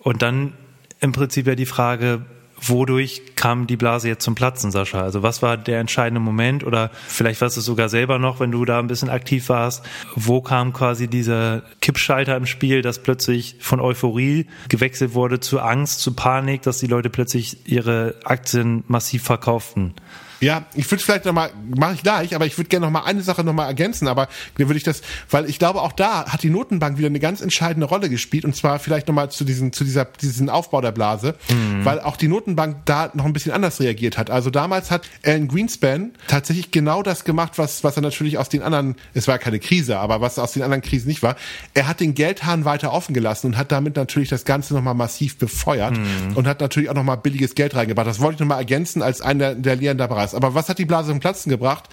Und 0.00 0.22
dann 0.22 0.54
im 1.00 1.12
Prinzip 1.12 1.46
ja 1.46 1.54
die 1.54 1.66
Frage, 1.66 2.22
wodurch 2.68 3.22
kam 3.36 3.66
die 3.66 3.76
Blase 3.76 4.08
jetzt 4.08 4.24
zum 4.24 4.34
Platzen, 4.34 4.70
Sascha? 4.70 5.02
Also 5.02 5.22
was 5.22 5.42
war 5.42 5.56
der 5.56 5.80
entscheidende 5.80 6.20
Moment 6.20 6.64
oder 6.64 6.90
vielleicht 7.08 7.40
warst 7.40 7.56
du 7.56 7.60
es 7.60 7.66
sogar 7.66 7.88
selber 7.88 8.18
noch, 8.18 8.40
wenn 8.40 8.52
du 8.52 8.64
da 8.64 8.78
ein 8.78 8.86
bisschen 8.86 9.10
aktiv 9.10 9.48
warst? 9.48 9.84
Wo 10.14 10.40
kam 10.40 10.72
quasi 10.72 11.08
dieser 11.08 11.62
Kippschalter 11.80 12.36
im 12.36 12.46
Spiel, 12.46 12.82
dass 12.82 13.02
plötzlich 13.02 13.56
von 13.60 13.80
Euphorie 13.80 14.46
gewechselt 14.68 15.14
wurde 15.14 15.40
zu 15.40 15.60
Angst, 15.60 16.00
zu 16.00 16.14
Panik, 16.14 16.62
dass 16.62 16.78
die 16.78 16.86
Leute 16.86 17.10
plötzlich 17.10 17.66
ihre 17.66 18.14
Aktien 18.24 18.84
massiv 18.86 19.24
verkauften? 19.24 19.94
Ja, 20.42 20.64
ich 20.74 20.90
würde 20.90 21.04
vielleicht 21.04 21.24
nochmal, 21.24 21.50
mache 21.76 21.94
ich 21.94 22.02
gleich, 22.02 22.34
aber 22.34 22.46
ich 22.46 22.58
würde 22.58 22.68
gerne 22.68 22.86
nochmal 22.86 23.04
eine 23.04 23.22
Sache 23.22 23.44
nochmal 23.44 23.68
ergänzen, 23.68 24.08
aber 24.08 24.26
dann 24.58 24.68
würde 24.68 24.76
ich 24.76 24.82
das, 24.82 25.00
weil 25.30 25.48
ich 25.48 25.60
glaube, 25.60 25.80
auch 25.80 25.92
da 25.92 26.26
hat 26.26 26.42
die 26.42 26.50
Notenbank 26.50 26.98
wieder 26.98 27.06
eine 27.06 27.20
ganz 27.20 27.40
entscheidende 27.40 27.86
Rolle 27.86 28.10
gespielt 28.10 28.44
und 28.44 28.56
zwar 28.56 28.80
vielleicht 28.80 29.06
nochmal 29.06 29.30
zu 29.30 29.44
diesem, 29.44 29.72
zu 29.72 29.84
dieser, 29.84 30.04
diesen 30.04 30.50
Aufbau 30.50 30.80
der 30.80 30.90
Blase, 30.90 31.36
mhm. 31.48 31.84
weil 31.84 32.00
auch 32.00 32.16
die 32.16 32.26
Notenbank 32.26 32.78
da 32.86 33.12
noch 33.14 33.24
ein 33.24 33.32
bisschen 33.32 33.52
anders 33.52 33.78
reagiert 33.78 34.18
hat. 34.18 34.30
Also 34.30 34.50
damals 34.50 34.90
hat 34.90 35.08
Alan 35.24 35.46
Greenspan 35.46 36.10
tatsächlich 36.26 36.72
genau 36.72 37.04
das 37.04 37.22
gemacht, 37.22 37.52
was, 37.56 37.84
was 37.84 37.94
er 37.94 38.02
natürlich 38.02 38.36
aus 38.36 38.48
den 38.48 38.62
anderen, 38.62 38.96
es 39.14 39.28
war 39.28 39.38
keine 39.38 39.60
Krise, 39.60 40.00
aber 40.00 40.20
was 40.20 40.40
aus 40.40 40.54
den 40.54 40.64
anderen 40.64 40.82
Krisen 40.82 41.06
nicht 41.06 41.22
war. 41.22 41.36
Er 41.72 41.86
hat 41.86 42.00
den 42.00 42.14
Geldhahn 42.14 42.64
weiter 42.64 42.92
offen 42.92 43.14
gelassen 43.14 43.46
und 43.46 43.56
hat 43.56 43.70
damit 43.70 43.94
natürlich 43.94 44.28
das 44.28 44.44
Ganze 44.44 44.74
nochmal 44.74 44.94
massiv 44.94 45.38
befeuert 45.38 45.96
mhm. 45.96 46.34
und 46.34 46.48
hat 46.48 46.60
natürlich 46.60 46.90
auch 46.90 46.94
nochmal 46.94 47.18
billiges 47.18 47.54
Geld 47.54 47.76
reingebracht. 47.76 48.08
Das 48.08 48.18
wollte 48.18 48.34
ich 48.34 48.40
nochmal 48.40 48.58
ergänzen 48.58 49.02
als 49.02 49.20
einer 49.20 49.54
der 49.54 49.76
Lehren 49.76 49.98
der 49.98 50.08
Bereits. 50.32 50.34
Aber 50.34 50.54
was 50.54 50.68
hat 50.68 50.78
die 50.78 50.84
Blase 50.84 51.10
zum 51.10 51.20
Platzen 51.20 51.50
gebracht? 51.50 51.88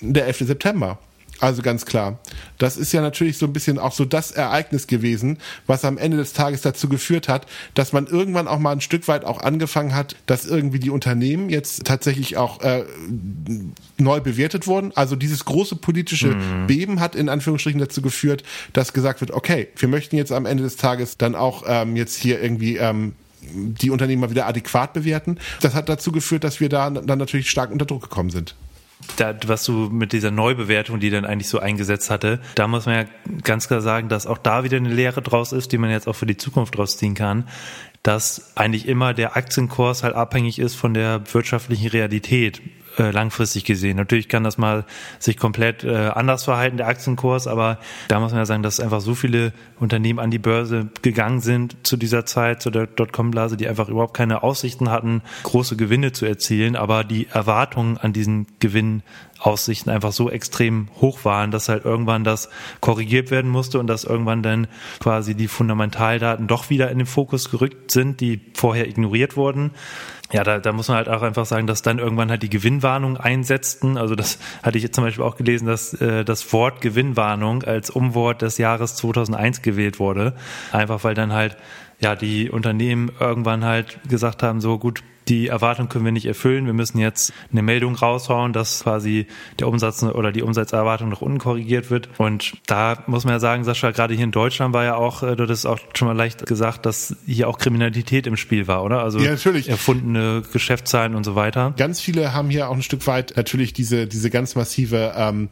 Der 0.00 0.26
11. 0.26 0.38
September. 0.46 0.98
Also 1.40 1.60
ganz 1.62 1.86
klar. 1.86 2.20
Das 2.58 2.76
ist 2.76 2.92
ja 2.92 3.00
natürlich 3.00 3.36
so 3.36 3.46
ein 3.46 3.52
bisschen 3.52 3.80
auch 3.80 3.90
so 3.90 4.04
das 4.04 4.30
Ereignis 4.30 4.86
gewesen, 4.86 5.38
was 5.66 5.84
am 5.84 5.98
Ende 5.98 6.16
des 6.16 6.34
Tages 6.34 6.60
dazu 6.60 6.88
geführt 6.88 7.28
hat, 7.28 7.46
dass 7.74 7.92
man 7.92 8.06
irgendwann 8.06 8.46
auch 8.46 8.60
mal 8.60 8.70
ein 8.70 8.80
Stück 8.80 9.08
weit 9.08 9.24
auch 9.24 9.40
angefangen 9.40 9.92
hat, 9.92 10.14
dass 10.26 10.46
irgendwie 10.46 10.78
die 10.78 10.90
Unternehmen 10.90 11.50
jetzt 11.50 11.84
tatsächlich 11.84 12.36
auch 12.36 12.60
äh, 12.60 12.84
neu 13.98 14.20
bewertet 14.20 14.68
wurden. 14.68 14.92
Also 14.94 15.16
dieses 15.16 15.44
große 15.44 15.74
politische 15.74 16.28
mhm. 16.28 16.68
Beben 16.68 17.00
hat 17.00 17.16
in 17.16 17.28
Anführungsstrichen 17.28 17.80
dazu 17.80 18.02
geführt, 18.02 18.44
dass 18.72 18.92
gesagt 18.92 19.20
wird, 19.20 19.32
okay, 19.32 19.66
wir 19.76 19.88
möchten 19.88 20.14
jetzt 20.14 20.30
am 20.30 20.46
Ende 20.46 20.62
des 20.62 20.76
Tages 20.76 21.18
dann 21.18 21.34
auch 21.34 21.64
ähm, 21.66 21.96
jetzt 21.96 22.16
hier 22.16 22.40
irgendwie 22.40 22.76
ähm, 22.76 23.14
die 23.42 23.90
Unternehmen 23.90 24.20
mal 24.20 24.30
wieder 24.30 24.46
adäquat 24.46 24.92
bewerten. 24.92 25.38
Das 25.60 25.74
hat 25.74 25.88
dazu 25.88 26.12
geführt, 26.12 26.44
dass 26.44 26.60
wir 26.60 26.68
da 26.68 26.90
dann 26.90 27.18
natürlich 27.18 27.50
stark 27.50 27.70
unter 27.70 27.86
Druck 27.86 28.02
gekommen 28.02 28.30
sind. 28.30 28.54
Da, 29.16 29.34
was 29.46 29.64
du 29.64 29.72
mit 29.90 30.12
dieser 30.12 30.30
Neubewertung, 30.30 31.00
die 31.00 31.10
dann 31.10 31.24
eigentlich 31.24 31.48
so 31.48 31.58
eingesetzt 31.58 32.08
hatte, 32.08 32.40
da 32.54 32.68
muss 32.68 32.86
man 32.86 32.94
ja 32.94 33.32
ganz 33.42 33.66
klar 33.66 33.80
sagen, 33.80 34.08
dass 34.08 34.28
auch 34.28 34.38
da 34.38 34.62
wieder 34.62 34.76
eine 34.76 34.94
Lehre 34.94 35.22
draus 35.22 35.52
ist, 35.52 35.72
die 35.72 35.78
man 35.78 35.90
jetzt 35.90 36.06
auch 36.06 36.14
für 36.14 36.26
die 36.26 36.36
Zukunft 36.36 36.76
draus 36.76 36.96
ziehen 36.96 37.14
kann, 37.14 37.48
dass 38.04 38.56
eigentlich 38.56 38.86
immer 38.86 39.12
der 39.12 39.36
Aktienkurs 39.36 40.04
halt 40.04 40.14
abhängig 40.14 40.60
ist 40.60 40.76
von 40.76 40.94
der 40.94 41.22
wirtschaftlichen 41.32 41.88
Realität 41.88 42.62
äh, 42.98 43.10
langfristig 43.10 43.64
gesehen. 43.64 43.96
Natürlich 43.96 44.28
kann 44.28 44.44
das 44.44 44.58
mal 44.58 44.84
sich 45.18 45.36
komplett 45.36 45.84
äh, 45.84 46.10
anders 46.14 46.44
verhalten, 46.44 46.76
der 46.76 46.88
Aktienkurs, 46.88 47.46
aber 47.46 47.78
da 48.08 48.20
muss 48.20 48.32
man 48.32 48.40
ja 48.40 48.46
sagen, 48.46 48.62
dass 48.62 48.80
einfach 48.80 49.00
so 49.00 49.14
viele 49.14 49.52
Unternehmen 49.78 50.18
an 50.18 50.30
die 50.30 50.38
Börse 50.38 50.88
gegangen 51.02 51.40
sind 51.40 51.76
zu 51.82 51.96
dieser 51.96 52.26
Zeit, 52.26 52.62
zu 52.62 52.70
der 52.70 52.86
Dotcom-Blase, 52.86 53.56
die 53.56 53.68
einfach 53.68 53.88
überhaupt 53.88 54.14
keine 54.14 54.42
Aussichten 54.42 54.90
hatten, 54.90 55.22
große 55.42 55.76
Gewinne 55.76 56.12
zu 56.12 56.26
erzielen, 56.26 56.76
aber 56.76 57.04
die 57.04 57.28
Erwartungen 57.28 57.98
an 57.98 58.12
diesen 58.12 58.46
Gewinn 58.58 59.02
Aussichten 59.42 59.90
einfach 59.90 60.12
so 60.12 60.30
extrem 60.30 60.88
hoch 61.00 61.24
waren, 61.24 61.50
dass 61.50 61.68
halt 61.68 61.84
irgendwann 61.84 62.22
das 62.22 62.48
korrigiert 62.80 63.30
werden 63.30 63.50
musste 63.50 63.80
und 63.80 63.88
dass 63.88 64.04
irgendwann 64.04 64.42
dann 64.42 64.68
quasi 65.00 65.34
die 65.34 65.48
Fundamentaldaten 65.48 66.46
doch 66.46 66.70
wieder 66.70 66.90
in 66.90 66.98
den 66.98 67.06
Fokus 67.06 67.50
gerückt 67.50 67.90
sind, 67.90 68.20
die 68.20 68.40
vorher 68.54 68.86
ignoriert 68.86 69.36
wurden 69.36 69.72
ja, 70.32 70.44
da, 70.44 70.58
da 70.58 70.72
muss 70.72 70.88
man 70.88 70.96
halt 70.96 71.08
auch 71.08 71.22
einfach 71.22 71.44
sagen, 71.44 71.66
dass 71.66 71.82
dann 71.82 71.98
irgendwann 71.98 72.30
halt 72.30 72.42
die 72.42 72.50
Gewinnwarnung 72.50 73.18
einsetzten. 73.18 73.98
Also 73.98 74.14
das 74.14 74.38
hatte 74.62 74.78
ich 74.78 74.84
jetzt 74.84 74.94
zum 74.94 75.04
Beispiel 75.04 75.24
auch 75.24 75.36
gelesen, 75.36 75.66
dass 75.66 75.92
äh, 75.94 76.24
das 76.24 76.52
Wort 76.52 76.80
Gewinnwarnung 76.80 77.62
als 77.64 77.90
Umwort 77.90 78.40
des 78.40 78.56
Jahres 78.58 78.96
2001 78.96 79.62
gewählt 79.62 79.98
wurde. 79.98 80.34
Einfach 80.72 81.04
weil 81.04 81.14
dann 81.14 81.32
halt 81.32 81.56
ja 82.02 82.16
die 82.16 82.50
Unternehmen 82.50 83.10
irgendwann 83.20 83.64
halt 83.64 83.98
gesagt 84.08 84.42
haben, 84.42 84.60
so 84.60 84.78
gut, 84.78 85.02
die 85.28 85.46
Erwartung 85.46 85.88
können 85.88 86.04
wir 86.04 86.12
nicht 86.12 86.26
erfüllen. 86.26 86.66
Wir 86.66 86.72
müssen 86.72 86.98
jetzt 86.98 87.32
eine 87.52 87.62
Meldung 87.62 87.94
raushauen, 87.94 88.52
dass 88.52 88.82
quasi 88.82 89.26
der 89.60 89.68
Umsatz 89.68 90.02
oder 90.02 90.32
die 90.32 90.42
Umsatzerwartung 90.42 91.10
nach 91.10 91.20
unten 91.20 91.38
korrigiert 91.38 91.90
wird. 91.90 92.08
Und 92.18 92.54
da 92.66 93.04
muss 93.06 93.24
man 93.24 93.34
ja 93.34 93.38
sagen, 93.38 93.64
Sascha, 93.64 93.92
gerade 93.92 94.14
hier 94.14 94.24
in 94.24 94.32
Deutschland 94.32 94.74
war 94.74 94.84
ja 94.84 94.96
auch, 94.96 95.22
äh, 95.22 95.36
du 95.36 95.48
hast 95.48 95.64
auch 95.64 95.78
schon 95.94 96.08
mal 96.08 96.16
leicht 96.16 96.44
gesagt, 96.46 96.86
dass 96.86 97.16
hier 97.24 97.48
auch 97.48 97.58
Kriminalität 97.58 98.26
im 98.26 98.36
Spiel 98.36 98.66
war, 98.66 98.82
oder? 98.82 99.02
Also 99.02 99.20
ja, 99.20 99.30
natürlich. 99.30 99.68
erfundene 99.68 100.42
Geschäftszahlen 100.52 101.14
und 101.14 101.24
so 101.24 101.36
weiter. 101.36 101.72
Ganz 101.76 102.00
viele 102.00 102.32
haben 102.32 102.50
hier 102.50 102.68
auch 102.68 102.74
ein 102.74 102.82
Stück 102.82 103.06
weit 103.06 103.34
natürlich 103.36 103.72
diese, 103.72 104.06
diese 104.06 104.28
ganz 104.28 104.56
massive 104.56 105.12
ähm, 105.16 105.48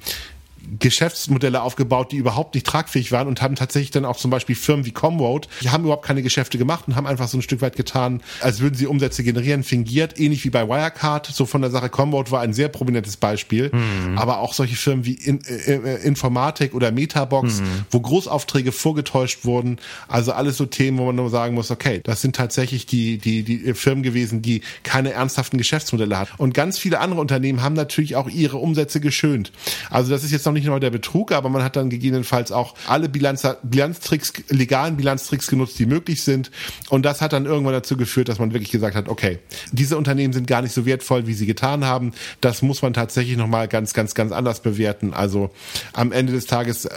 Geschäftsmodelle 0.79 1.63
aufgebaut, 1.63 2.13
die 2.13 2.17
überhaupt 2.17 2.55
nicht 2.55 2.67
tragfähig 2.67 3.13
waren 3.13 3.29
und 3.29 3.43
haben 3.43 3.57
tatsächlich 3.57 3.91
dann 3.91 4.05
auch 4.05 4.17
zum 4.17 4.31
Beispiel 4.31 4.55
Firmen 4.55 4.87
wie 4.87 4.93
Comroad, 4.93 5.49
die 5.63 5.71
haben 5.71 5.85
überhaupt 5.85 6.05
keine 6.05 6.23
Geschäfte 6.23 6.59
gemacht 6.59 6.85
und 6.87 6.97
haben 6.97 7.07
einfach 7.07 7.29
so 7.29 7.39
ein 7.39 7.43
Stück 7.43 7.61
weit 7.61 7.77
getan, 7.77 8.23
als 8.41 8.61
würden 8.61 8.75
sie 8.75 8.87
Umsätze 8.87 9.23
generieren, 9.23 9.65
fingiert, 9.65 10.19
ähnlich 10.19 10.45
wie 10.45 10.51
bei 10.51 10.69
Wirecard. 10.69 11.27
So 11.27 11.47
von 11.47 11.63
der 11.63 11.71
Sache 11.71 11.89
Comroad 11.89 12.31
war 12.31 12.41
ein 12.41 12.53
sehr 12.53 12.69
prominentes 12.69 13.17
Beispiel. 13.17 13.71
Mhm. 13.73 14.19
Aber 14.19 14.39
auch 14.39 14.53
solche 14.53 14.77
Firmen 14.77 15.05
wie 15.05 15.15
In 15.15 15.41
äh, 15.45 15.75
äh 15.75 16.01
Informatik 16.05 16.75
oder 16.75 16.93
Metabox, 16.93 17.61
mhm. 17.61 17.67
wo 17.91 18.01
Großaufträge 18.01 18.73
vorgetäuscht 18.73 19.45
wurden. 19.45 19.79
Also 20.09 20.33
alles 20.33 20.57
so 20.57 20.67
Themen, 20.67 20.99
wo 20.99 21.07
man 21.07 21.17
nur 21.17 21.31
sagen 21.31 21.55
muss, 21.55 21.71
okay, 21.71 22.01
das 22.05 22.21
sind 22.21 22.37
tatsächlich 22.37 22.87
die, 22.87 23.19
die, 23.19 23.43
die 23.43 23.75
Firmen 23.75 24.03
gewesen, 24.03 24.43
die 24.43 24.63
keine 24.83 25.13
ernsthaften 25.13 25.59
Geschäftsmodelle 25.59 26.19
hatten. 26.19 26.33
Und 26.39 26.55
ganz 26.55 26.79
viele 26.79 27.01
andere 27.01 27.21
Unternehmen 27.21 27.63
haben 27.63 27.75
natürlich 27.75 28.17
auch 28.17 28.29
ihre 28.29 28.57
Umsätze 28.59 29.01
geschönt. 29.01 29.53
Also 29.91 30.11
das 30.11 30.25
ist 30.25 30.31
jetzt 30.31 30.47
noch 30.47 30.53
nicht 30.53 30.60
nur 30.67 30.81
der 30.81 30.91
Betrug, 30.91 31.33
aber 31.33 31.49
man 31.49 31.63
hat 31.63 31.77
dann 31.77 31.91
gegebenenfalls 31.91 32.53
auch 32.53 32.75
alle 32.87 33.09
Bilanz, 33.09 33.47
Bilanztricks, 33.63 34.33
legalen 34.49 34.97
Bilanztricks 34.97 35.47
genutzt, 35.49 35.79
die 35.79 35.87
möglich 35.87 36.23
sind. 36.23 36.51
Und 36.89 37.05
das 37.05 37.21
hat 37.21 37.33
dann 37.33 37.47
irgendwann 37.47 37.73
dazu 37.75 37.97
geführt, 37.97 38.29
dass 38.29 38.39
man 38.39 38.53
wirklich 38.53 38.71
gesagt 38.71 38.97
hat, 38.97 39.09
okay, 39.09 39.39
diese 39.73 39.97
Unternehmen 39.97 40.33
sind 40.33 40.47
gar 40.47 40.63
nicht 40.63 40.73
so 40.73 40.87
wertvoll, 40.87 41.27
wie 41.27 41.35
sie 41.35 41.47
getan 41.47 41.85
haben. 41.85 42.13
Das 42.41 42.63
muss 42.63 42.83
man 42.83 42.93
tatsächlich 42.93 43.37
nochmal 43.37 43.69
ganz, 43.69 43.95
ganz, 43.95 44.15
ganz 44.15 44.33
anders 44.33 44.61
bewerten. 44.61 45.15
Also 45.15 45.51
am 45.93 46.13
Ende 46.13 46.33
des 46.33 46.47
Tages 46.47 46.85
äh, 46.85 46.91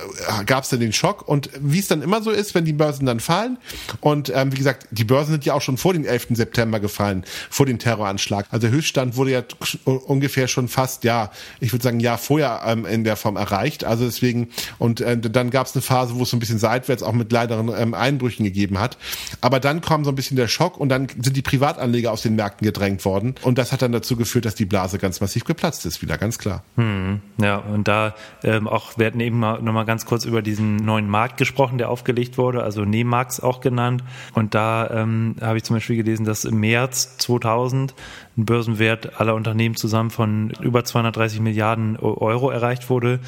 gab 0.45 0.63
es 0.63 0.69
dann 0.69 0.79
den 0.79 0.93
Schock. 0.93 1.27
Und 1.27 1.49
wie 1.59 1.79
es 1.79 1.87
dann 1.87 2.01
immer 2.01 2.21
so 2.21 2.31
ist, 2.31 2.55
wenn 2.55 2.65
die 2.65 2.73
Börsen 2.73 3.05
dann 3.05 3.19
fallen, 3.19 3.57
und 4.01 4.31
ähm, 4.35 4.51
wie 4.51 4.57
gesagt, 4.57 4.87
die 4.91 5.03
Börsen 5.03 5.31
sind 5.31 5.45
ja 5.45 5.53
auch 5.53 5.61
schon 5.61 5.77
vor 5.77 5.93
dem 5.93 6.05
11. 6.05 6.27
September 6.31 6.79
gefallen, 6.79 7.23
vor 7.49 7.65
dem 7.65 7.79
Terroranschlag. 7.79 8.47
Also 8.51 8.67
der 8.67 8.75
Höchststand 8.75 9.15
wurde 9.15 9.31
ja 9.31 9.43
ungefähr 9.85 10.47
schon 10.47 10.67
fast, 10.67 11.03
ja, 11.03 11.31
ich 11.59 11.71
würde 11.71 11.83
sagen, 11.83 11.99
ja 11.99 12.17
vorher 12.17 12.61
ähm, 12.65 12.85
in 12.85 13.03
der 13.03 13.15
Form 13.15 13.35
erreicht. 13.35 13.52
Also 13.83 14.05
deswegen, 14.05 14.49
und 14.79 15.01
äh, 15.01 15.17
dann 15.17 15.49
gab 15.49 15.67
es 15.67 15.75
eine 15.75 15.81
Phase, 15.81 16.15
wo 16.15 16.23
es 16.23 16.29
so 16.29 16.37
ein 16.37 16.39
bisschen 16.39 16.59
seitwärts 16.59 17.03
auch 17.03 17.13
mit 17.13 17.29
kleineren 17.29 17.71
ähm, 17.77 17.93
Einbrüchen 17.93 18.43
gegeben 18.45 18.79
hat. 18.79 18.97
Aber 19.41 19.59
dann 19.59 19.81
kam 19.81 20.03
so 20.03 20.11
ein 20.11 20.15
bisschen 20.15 20.37
der 20.37 20.47
Schock 20.47 20.79
und 20.79 20.89
dann 20.89 21.07
sind 21.07 21.35
die 21.35 21.41
Privatanleger 21.41 22.11
aus 22.11 22.21
den 22.21 22.35
Märkten 22.35 22.65
gedrängt 22.65 23.05
worden. 23.05 23.35
Und 23.41 23.57
das 23.57 23.71
hat 23.71 23.81
dann 23.81 23.91
dazu 23.91 24.15
geführt, 24.15 24.45
dass 24.45 24.55
die 24.55 24.65
Blase 24.65 24.97
ganz 24.97 25.21
massiv 25.21 25.45
geplatzt 25.45 25.85
ist, 25.85 26.01
wieder 26.01 26.17
ganz 26.17 26.37
klar. 26.37 26.63
Hm, 26.75 27.21
ja, 27.37 27.57
und 27.57 27.87
da 27.87 28.15
ähm, 28.43 28.67
auch, 28.67 28.97
wir 28.97 29.07
hatten 29.07 29.19
eben 29.19 29.39
mal, 29.39 29.61
noch 29.61 29.73
mal 29.73 29.83
ganz 29.83 30.05
kurz 30.05 30.25
über 30.25 30.41
diesen 30.41 30.77
neuen 30.77 31.07
Markt 31.07 31.37
gesprochen, 31.37 31.77
der 31.77 31.89
aufgelegt 31.89 32.37
wurde, 32.37 32.63
also 32.63 32.85
Nemax 32.85 33.39
auch 33.39 33.61
genannt. 33.61 34.03
Und 34.33 34.55
da 34.55 34.89
ähm, 34.89 35.35
habe 35.41 35.57
ich 35.57 35.63
zum 35.63 35.75
Beispiel 35.75 35.97
gelesen, 35.97 36.25
dass 36.25 36.45
im 36.45 36.59
März 36.59 37.17
2000 37.17 37.93
ein 38.37 38.45
Börsenwert 38.45 39.19
aller 39.19 39.35
Unternehmen 39.35 39.75
zusammen 39.75 40.09
von 40.09 40.51
über 40.61 40.83
230 40.83 41.39
Milliarden 41.39 41.97
Euro 41.97 42.49
erreicht 42.49 42.89
wurde 42.89 43.19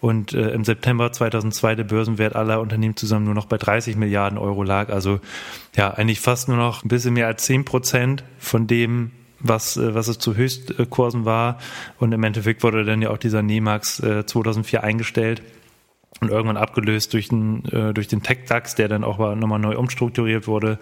und 0.00 0.32
äh, 0.32 0.50
im 0.50 0.64
September 0.64 1.10
2002 1.12 1.74
der 1.74 1.84
Börsenwert 1.84 2.36
aller 2.36 2.60
Unternehmen 2.60 2.96
zusammen 2.96 3.24
nur 3.24 3.34
noch 3.34 3.46
bei 3.46 3.58
30 3.58 3.96
Milliarden 3.96 4.38
Euro 4.38 4.62
lag. 4.62 4.90
Also 4.90 5.20
ja, 5.76 5.90
eigentlich 5.90 6.20
fast 6.20 6.48
nur 6.48 6.56
noch 6.56 6.84
ein 6.84 6.88
bisschen 6.88 7.14
mehr 7.14 7.26
als 7.26 7.44
10 7.44 7.64
Prozent 7.64 8.24
von 8.38 8.66
dem, 8.66 9.10
was, 9.40 9.76
äh, 9.76 9.94
was 9.94 10.08
es 10.08 10.18
zu 10.18 10.36
Höchstkursen 10.36 11.24
war. 11.24 11.58
Und 11.98 12.12
im 12.12 12.22
Endeffekt 12.22 12.62
wurde 12.62 12.84
dann 12.84 13.02
ja 13.02 13.10
auch 13.10 13.18
dieser 13.18 13.42
Nemax 13.42 14.00
äh, 14.00 14.24
2004 14.24 14.84
eingestellt 14.84 15.42
und 16.20 16.30
irgendwann 16.30 16.56
abgelöst 16.56 17.12
durch 17.12 17.28
den, 17.28 17.64
äh, 17.66 17.92
durch 17.92 18.08
den 18.08 18.22
Tech-DAX, 18.22 18.74
der 18.74 18.88
dann 18.88 19.04
auch 19.04 19.18
nochmal 19.36 19.58
neu 19.58 19.76
umstrukturiert 19.76 20.46
wurde. 20.46 20.78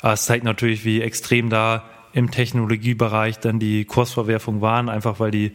Aber 0.00 0.14
es 0.14 0.24
zeigt 0.24 0.44
natürlich, 0.44 0.84
wie 0.84 1.02
extrem 1.02 1.50
da 1.50 1.84
im 2.12 2.30
Technologiebereich 2.30 3.38
dann 3.38 3.58
die 3.58 3.84
Kursverwerfung 3.84 4.60
waren, 4.60 4.88
einfach 4.88 5.20
weil 5.20 5.30
die 5.30 5.52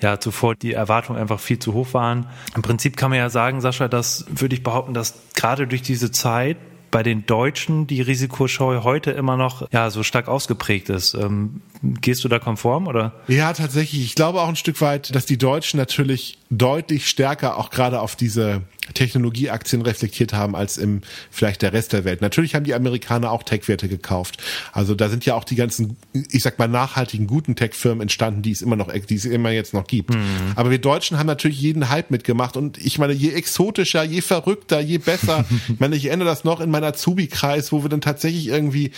ja 0.00 0.20
zuvor 0.20 0.54
die 0.54 0.72
Erwartungen 0.72 1.20
einfach 1.20 1.40
viel 1.40 1.58
zu 1.58 1.74
hoch 1.74 1.94
waren. 1.94 2.26
Im 2.54 2.62
Prinzip 2.62 2.96
kann 2.96 3.10
man 3.10 3.18
ja 3.18 3.30
sagen, 3.30 3.60
Sascha, 3.60 3.88
das 3.88 4.26
würde 4.28 4.54
ich 4.54 4.62
behaupten, 4.62 4.94
dass 4.94 5.14
gerade 5.34 5.66
durch 5.66 5.82
diese 5.82 6.10
Zeit 6.10 6.56
bei 6.90 7.02
den 7.02 7.26
Deutschen 7.26 7.86
die 7.86 8.00
Risikoscheu 8.00 8.82
heute 8.82 9.10
immer 9.10 9.36
noch 9.36 9.70
ja 9.72 9.90
so 9.90 10.02
stark 10.02 10.28
ausgeprägt 10.28 10.88
ist. 10.88 11.14
Ähm, 11.14 11.60
gehst 11.82 12.24
du 12.24 12.28
da 12.28 12.38
konform 12.38 12.86
oder? 12.86 13.12
Ja, 13.28 13.52
tatsächlich. 13.52 14.04
Ich 14.04 14.14
glaube 14.14 14.40
auch 14.40 14.48
ein 14.48 14.56
Stück 14.56 14.80
weit, 14.80 15.14
dass 15.14 15.26
die 15.26 15.38
Deutschen 15.38 15.78
natürlich 15.78 16.38
deutlich 16.50 17.08
stärker 17.08 17.56
auch 17.58 17.70
gerade 17.70 18.00
auf 18.00 18.16
diese 18.16 18.62
Technologieaktien 18.94 19.82
reflektiert 19.82 20.32
haben 20.32 20.56
als 20.56 20.78
im 20.78 21.02
vielleicht 21.30 21.62
der 21.62 21.72
Rest 21.72 21.92
der 21.92 22.04
Welt. 22.04 22.22
Natürlich 22.22 22.54
haben 22.54 22.64
die 22.64 22.74
Amerikaner 22.74 23.30
auch 23.30 23.42
Tech-Werte 23.42 23.88
gekauft. 23.88 24.42
Also 24.72 24.94
da 24.94 25.08
sind 25.08 25.26
ja 25.26 25.34
auch 25.34 25.44
die 25.44 25.56
ganzen, 25.56 25.96
ich 26.12 26.42
sag 26.42 26.58
mal, 26.58 26.68
nachhaltigen 26.68 27.26
guten 27.26 27.54
Tech-Firmen 27.54 28.02
entstanden, 28.02 28.42
die 28.42 28.52
es 28.52 28.62
immer 28.62 28.76
noch, 28.76 28.90
die 28.92 29.14
es 29.14 29.24
immer 29.26 29.50
jetzt 29.50 29.74
noch 29.74 29.86
gibt. 29.86 30.14
Mhm. 30.14 30.52
Aber 30.56 30.70
wir 30.70 30.78
Deutschen 30.78 31.18
haben 31.18 31.26
natürlich 31.26 31.60
jeden 31.60 31.90
Hype 31.90 32.10
mitgemacht 32.10 32.56
und 32.56 32.78
ich 32.78 32.98
meine, 32.98 33.12
je 33.12 33.32
exotischer, 33.32 34.02
je 34.04 34.22
verrückter, 34.22 34.80
je 34.80 34.98
besser. 34.98 35.44
ich 35.68 35.80
meine, 35.80 35.96
ich 35.96 36.06
erinnere 36.06 36.28
das 36.28 36.44
noch 36.44 36.60
in 36.60 36.70
meiner 36.70 36.88
Azubi-Kreis, 36.88 37.72
wo 37.72 37.82
wir 37.84 37.90
dann 37.90 38.00
tatsächlich 38.00 38.48
irgendwie 38.48 38.92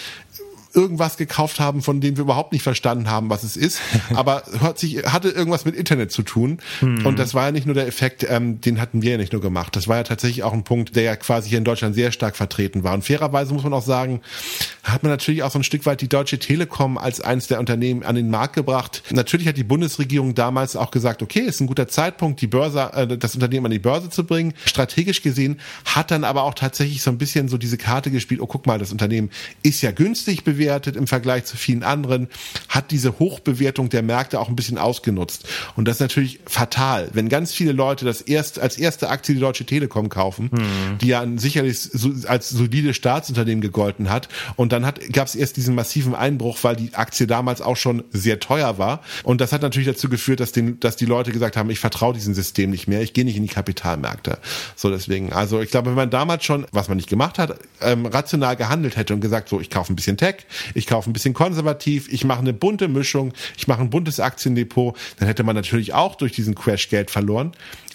irgendwas 0.72 1.16
gekauft 1.16 1.58
haben, 1.58 1.82
von 1.82 2.00
dem 2.00 2.16
wir 2.16 2.22
überhaupt 2.22 2.52
nicht 2.52 2.62
verstanden 2.62 3.10
haben, 3.10 3.30
was 3.30 3.42
es 3.42 3.56
ist. 3.56 3.80
Aber 4.14 4.44
hört 4.60 4.78
sich, 4.78 5.04
hatte 5.04 5.28
irgendwas 5.28 5.64
mit 5.64 5.74
Internet 5.74 6.12
zu 6.12 6.22
tun. 6.22 6.58
Hm. 6.80 7.04
Und 7.04 7.18
das 7.18 7.34
war 7.34 7.46
ja 7.46 7.52
nicht 7.52 7.66
nur 7.66 7.74
der 7.74 7.86
Effekt, 7.86 8.26
ähm, 8.28 8.60
den 8.60 8.80
hatten 8.80 9.02
wir 9.02 9.12
ja 9.12 9.16
nicht 9.16 9.32
nur 9.32 9.42
gemacht. 9.42 9.74
Das 9.74 9.88
war 9.88 9.96
ja 9.96 10.02
tatsächlich 10.04 10.42
auch 10.42 10.52
ein 10.52 10.64
Punkt, 10.64 10.94
der 10.96 11.02
ja 11.02 11.16
quasi 11.16 11.48
hier 11.48 11.58
in 11.58 11.64
Deutschland 11.64 11.94
sehr 11.94 12.12
stark 12.12 12.36
vertreten 12.36 12.84
war. 12.84 12.94
Und 12.94 13.04
fairerweise 13.04 13.52
muss 13.52 13.64
man 13.64 13.72
auch 13.72 13.84
sagen, 13.84 14.20
hat 14.84 15.02
man 15.02 15.10
natürlich 15.10 15.42
auch 15.42 15.50
so 15.50 15.58
ein 15.58 15.64
Stück 15.64 15.86
weit 15.86 16.00
die 16.00 16.08
Deutsche 16.08 16.38
Telekom 16.38 16.98
als 16.98 17.20
eines 17.20 17.48
der 17.48 17.58
Unternehmen 17.58 18.04
an 18.04 18.14
den 18.14 18.30
Markt 18.30 18.54
gebracht. 18.54 19.02
Natürlich 19.10 19.48
hat 19.48 19.56
die 19.56 19.64
Bundesregierung 19.64 20.34
damals 20.34 20.76
auch 20.76 20.90
gesagt, 20.90 21.22
okay, 21.22 21.40
ist 21.40 21.60
ein 21.60 21.66
guter 21.66 21.88
Zeitpunkt, 21.88 22.40
die 22.40 22.46
Börse, 22.46 22.90
äh, 22.94 23.18
das 23.18 23.34
Unternehmen 23.34 23.66
an 23.66 23.72
die 23.72 23.78
Börse 23.78 24.08
zu 24.08 24.24
bringen. 24.24 24.54
Strategisch 24.64 25.22
gesehen 25.22 25.58
hat 25.84 26.10
dann 26.10 26.24
aber 26.24 26.44
auch 26.44 26.54
tatsächlich 26.54 27.02
so 27.02 27.10
ein 27.10 27.18
bisschen 27.18 27.48
so 27.48 27.58
diese 27.58 27.76
Karte 27.76 28.10
gespielt, 28.10 28.40
oh 28.40 28.46
guck 28.46 28.66
mal, 28.66 28.78
das 28.78 28.92
Unternehmen 28.92 29.30
ist 29.62 29.82
ja 29.82 29.90
günstig 29.90 30.44
bewegt 30.44 30.59
bewertet 30.60 30.94
im 30.94 31.06
Vergleich 31.06 31.46
zu 31.46 31.56
vielen 31.56 31.82
anderen, 31.82 32.28
hat 32.68 32.90
diese 32.90 33.18
Hochbewertung 33.18 33.88
der 33.88 34.02
Märkte 34.02 34.38
auch 34.38 34.50
ein 34.50 34.56
bisschen 34.56 34.76
ausgenutzt. 34.76 35.48
Und 35.74 35.86
das 35.88 35.96
ist 35.96 36.00
natürlich 36.00 36.40
fatal, 36.44 37.08
wenn 37.14 37.30
ganz 37.30 37.52
viele 37.52 37.72
Leute 37.72 38.04
das 38.04 38.20
erst 38.20 38.58
als 38.58 38.76
erste 38.76 39.08
Aktie 39.08 39.34
die 39.34 39.40
Deutsche 39.40 39.64
Telekom 39.64 40.10
kaufen, 40.10 40.50
hm. 40.52 40.98
die 40.98 41.08
ja 41.08 41.24
sicherlich 41.36 41.78
als 42.26 42.50
solide 42.50 42.92
Staatsunternehmen 42.92 43.62
gegolten 43.62 44.10
hat. 44.10 44.28
Und 44.56 44.72
dann 44.72 44.82
gab 44.82 45.26
es 45.26 45.34
erst 45.34 45.56
diesen 45.56 45.74
massiven 45.74 46.14
Einbruch, 46.14 46.58
weil 46.60 46.76
die 46.76 46.94
Aktie 46.94 47.26
damals 47.26 47.62
auch 47.62 47.76
schon 47.76 48.04
sehr 48.10 48.38
teuer 48.38 48.76
war. 48.76 49.00
Und 49.22 49.40
das 49.40 49.52
hat 49.52 49.62
natürlich 49.62 49.88
dazu 49.88 50.10
geführt, 50.10 50.40
dass, 50.40 50.52
den, 50.52 50.78
dass 50.80 50.96
die 50.96 51.06
Leute 51.06 51.32
gesagt 51.32 51.56
haben, 51.56 51.70
ich 51.70 51.80
vertraue 51.80 52.12
diesem 52.12 52.34
System 52.34 52.70
nicht 52.70 52.86
mehr, 52.86 53.00
ich 53.00 53.14
gehe 53.14 53.24
nicht 53.24 53.36
in 53.36 53.42
die 53.42 53.48
Kapitalmärkte. 53.48 54.38
So 54.76 54.90
deswegen, 54.90 55.32
also 55.32 55.62
ich 55.62 55.70
glaube, 55.70 55.88
wenn 55.88 55.96
man 55.96 56.10
damals 56.10 56.44
schon, 56.44 56.66
was 56.72 56.88
man 56.88 56.98
nicht 56.98 57.08
gemacht 57.08 57.38
hat, 57.38 57.58
ähm, 57.80 58.04
rational 58.04 58.56
gehandelt 58.56 58.96
hätte 58.96 59.14
und 59.14 59.20
gesagt, 59.20 59.48
so 59.48 59.58
ich 59.60 59.70
kaufe 59.70 59.92
ein 59.92 59.96
bisschen 59.96 60.18
Tech, 60.18 60.46
ich 60.74 60.86
kaufe 60.86 61.10
ein 61.10 61.12
bisschen 61.12 61.34
konservativ, 61.34 62.12
ich 62.12 62.24
mache 62.24 62.40
eine 62.40 62.52
bunte 62.52 62.88
Mischung, 62.88 63.32
ich 63.56 63.68
mache 63.68 63.80
ein 63.80 63.90
buntes 63.90 64.20
Aktiendepot, 64.20 64.96
dann 65.18 65.28
hätte 65.28 65.42
man 65.42 65.56
natürlich 65.56 65.94
auch 65.94 66.14
durch 66.14 66.32
diesen 66.32 66.54
Crash 66.54 66.88
Geld 66.88 67.10
verloren 67.10 67.52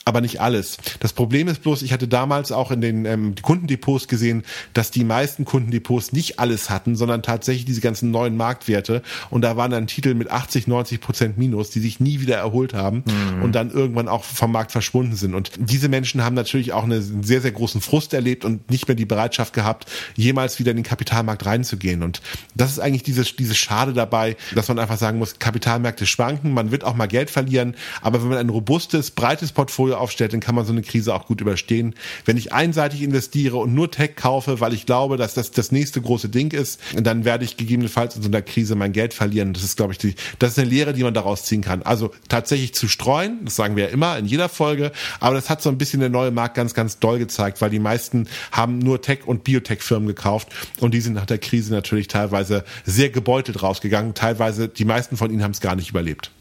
aber 0.07 0.21
nicht 0.21 0.39
alles. 0.39 0.77
Das 0.99 1.13
Problem 1.13 1.47
ist 1.47 1.63
bloß, 1.63 1.81
ich 1.81 1.91
hatte 1.91 2.07
damals 2.07 2.51
auch 2.51 2.69
in 2.69 2.79
den 2.79 3.05
ähm, 3.05 3.33
Kundendepots 3.41 4.07
gesehen, 4.07 4.43
dass 4.73 4.91
die 4.91 5.03
meisten 5.03 5.45
Kundendepots 5.45 6.13
nicht 6.13 6.39
alles 6.39 6.69
hatten, 6.69 6.95
sondern 6.95 7.23
tatsächlich 7.23 7.65
diese 7.65 7.81
ganzen 7.81 8.11
neuen 8.11 8.37
Marktwerte. 8.37 9.01
Und 9.31 9.41
da 9.41 9.57
waren 9.57 9.71
dann 9.71 9.87
Titel 9.87 10.13
mit 10.13 10.29
80, 10.29 10.67
90 10.67 11.01
Prozent 11.01 11.37
Minus, 11.39 11.71
die 11.71 11.79
sich 11.79 11.99
nie 11.99 12.21
wieder 12.21 12.37
erholt 12.37 12.75
haben 12.75 13.03
mhm. 13.07 13.41
und 13.41 13.53
dann 13.53 13.71
irgendwann 13.71 14.07
auch 14.07 14.23
vom 14.23 14.51
Markt 14.51 14.71
verschwunden 14.71 15.15
sind. 15.15 15.33
Und 15.33 15.49
diese 15.57 15.89
Menschen 15.89 16.23
haben 16.23 16.35
natürlich 16.35 16.71
auch 16.71 16.83
einen 16.83 17.23
sehr, 17.23 17.41
sehr 17.41 17.51
großen 17.51 17.81
Frust 17.81 18.13
erlebt 18.13 18.45
und 18.45 18.69
nicht 18.69 18.87
mehr 18.87 18.95
die 18.95 19.05
Bereitschaft 19.05 19.53
gehabt, 19.53 19.91
jemals 20.15 20.59
wieder 20.59 20.69
in 20.69 20.77
den 20.77 20.83
Kapitalmarkt 20.85 21.47
reinzugehen. 21.47 22.03
Und 22.03 22.21
das 22.53 22.71
ist 22.71 22.79
eigentlich 22.79 23.03
dieses, 23.03 23.35
dieses 23.35 23.57
Schade 23.57 23.93
dabei, 23.93 24.37
dass 24.53 24.67
man 24.67 24.79
einfach 24.79 24.97
sagen 24.97 25.19
muss, 25.19 25.39
Kapitalmärkte 25.39 26.05
schwanken, 26.05 26.53
man 26.53 26.71
wird 26.71 26.83
auch 26.83 26.95
mal 26.95 27.07
Geld 27.07 27.29
verlieren, 27.29 27.75
aber 28.01 28.21
wenn 28.21 28.29
man 28.29 28.37
ein 28.37 28.49
robustes, 28.49 29.11
breites 29.11 29.51
Portfolio 29.51 29.97
aufstellt, 29.97 30.33
dann 30.33 30.39
kann 30.39 30.55
man 30.55 30.65
so 30.65 30.71
eine 30.71 30.81
Krise 30.81 31.13
auch 31.13 31.25
gut 31.25 31.41
überstehen. 31.41 31.95
Wenn 32.25 32.37
ich 32.37 32.53
einseitig 32.53 33.01
investiere 33.01 33.57
und 33.57 33.73
nur 33.73 33.91
Tech 33.91 34.15
kaufe, 34.15 34.59
weil 34.59 34.73
ich 34.73 34.85
glaube, 34.85 35.17
dass 35.17 35.33
das 35.33 35.51
das 35.51 35.71
nächste 35.71 36.01
große 36.01 36.29
Ding 36.29 36.53
ist, 36.53 36.79
dann 36.95 37.25
werde 37.25 37.45
ich 37.45 37.57
gegebenenfalls 37.57 38.15
in 38.15 38.21
so 38.21 38.29
einer 38.29 38.41
Krise 38.41 38.75
mein 38.75 38.93
Geld 38.93 39.13
verlieren. 39.13 39.53
Das 39.53 39.63
ist, 39.63 39.77
glaube 39.77 39.93
ich, 39.93 39.97
die, 39.97 40.15
das 40.39 40.51
ist 40.51 40.59
eine 40.59 40.69
Lehre, 40.69 40.93
die 40.93 41.03
man 41.03 41.13
daraus 41.13 41.43
ziehen 41.43 41.61
kann. 41.61 41.81
Also 41.81 42.11
tatsächlich 42.29 42.73
zu 42.73 42.87
streuen, 42.87 43.45
das 43.45 43.55
sagen 43.55 43.75
wir 43.75 43.85
ja 43.85 43.89
immer 43.89 44.17
in 44.17 44.25
jeder 44.25 44.49
Folge, 44.49 44.91
aber 45.19 45.35
das 45.35 45.49
hat 45.49 45.61
so 45.61 45.69
ein 45.69 45.77
bisschen 45.77 45.99
der 45.99 46.09
neue 46.09 46.31
Markt 46.31 46.55
ganz, 46.55 46.73
ganz 46.73 46.99
doll 46.99 47.19
gezeigt, 47.19 47.61
weil 47.61 47.69
die 47.69 47.79
meisten 47.79 48.27
haben 48.51 48.79
nur 48.79 49.01
Tech- 49.01 49.25
und 49.25 49.43
Biotech-Firmen 49.43 50.07
gekauft 50.07 50.49
und 50.79 50.93
die 50.93 51.01
sind 51.01 51.13
nach 51.13 51.25
der 51.25 51.37
Krise 51.37 51.73
natürlich 51.73 52.07
teilweise 52.07 52.34
sehr 52.43 53.09
gebeutelt 53.09 53.63
rausgegangen. 53.63 54.13
Teilweise, 54.13 54.67
die 54.67 54.85
meisten 54.85 55.17
von 55.17 55.31
ihnen 55.31 55.43
haben 55.43 55.51
es 55.51 55.61
gar 55.61 55.75
nicht 55.75 55.89
überlebt. 55.89 56.31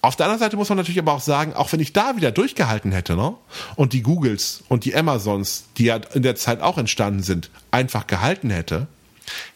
Auf 0.00 0.16
der 0.16 0.26
anderen 0.26 0.40
Seite 0.40 0.56
muss 0.56 0.68
man 0.68 0.76
natürlich 0.76 0.98
aber 0.98 1.14
auch 1.14 1.20
sagen, 1.20 1.54
auch 1.54 1.72
wenn 1.72 1.80
ich 1.80 1.94
da 1.94 2.16
wieder 2.16 2.30
durchgehalten 2.30 2.92
hätte, 2.92 3.16
ne? 3.16 3.34
Und 3.74 3.94
die 3.94 4.02
Googles 4.02 4.62
und 4.68 4.84
die 4.84 4.94
Amazons, 4.94 5.64
die 5.78 5.84
ja 5.84 5.96
in 6.12 6.22
der 6.22 6.36
Zeit 6.36 6.60
auch 6.60 6.76
entstanden 6.76 7.22
sind, 7.22 7.50
einfach 7.70 8.06
gehalten 8.06 8.50
hätte, 8.50 8.86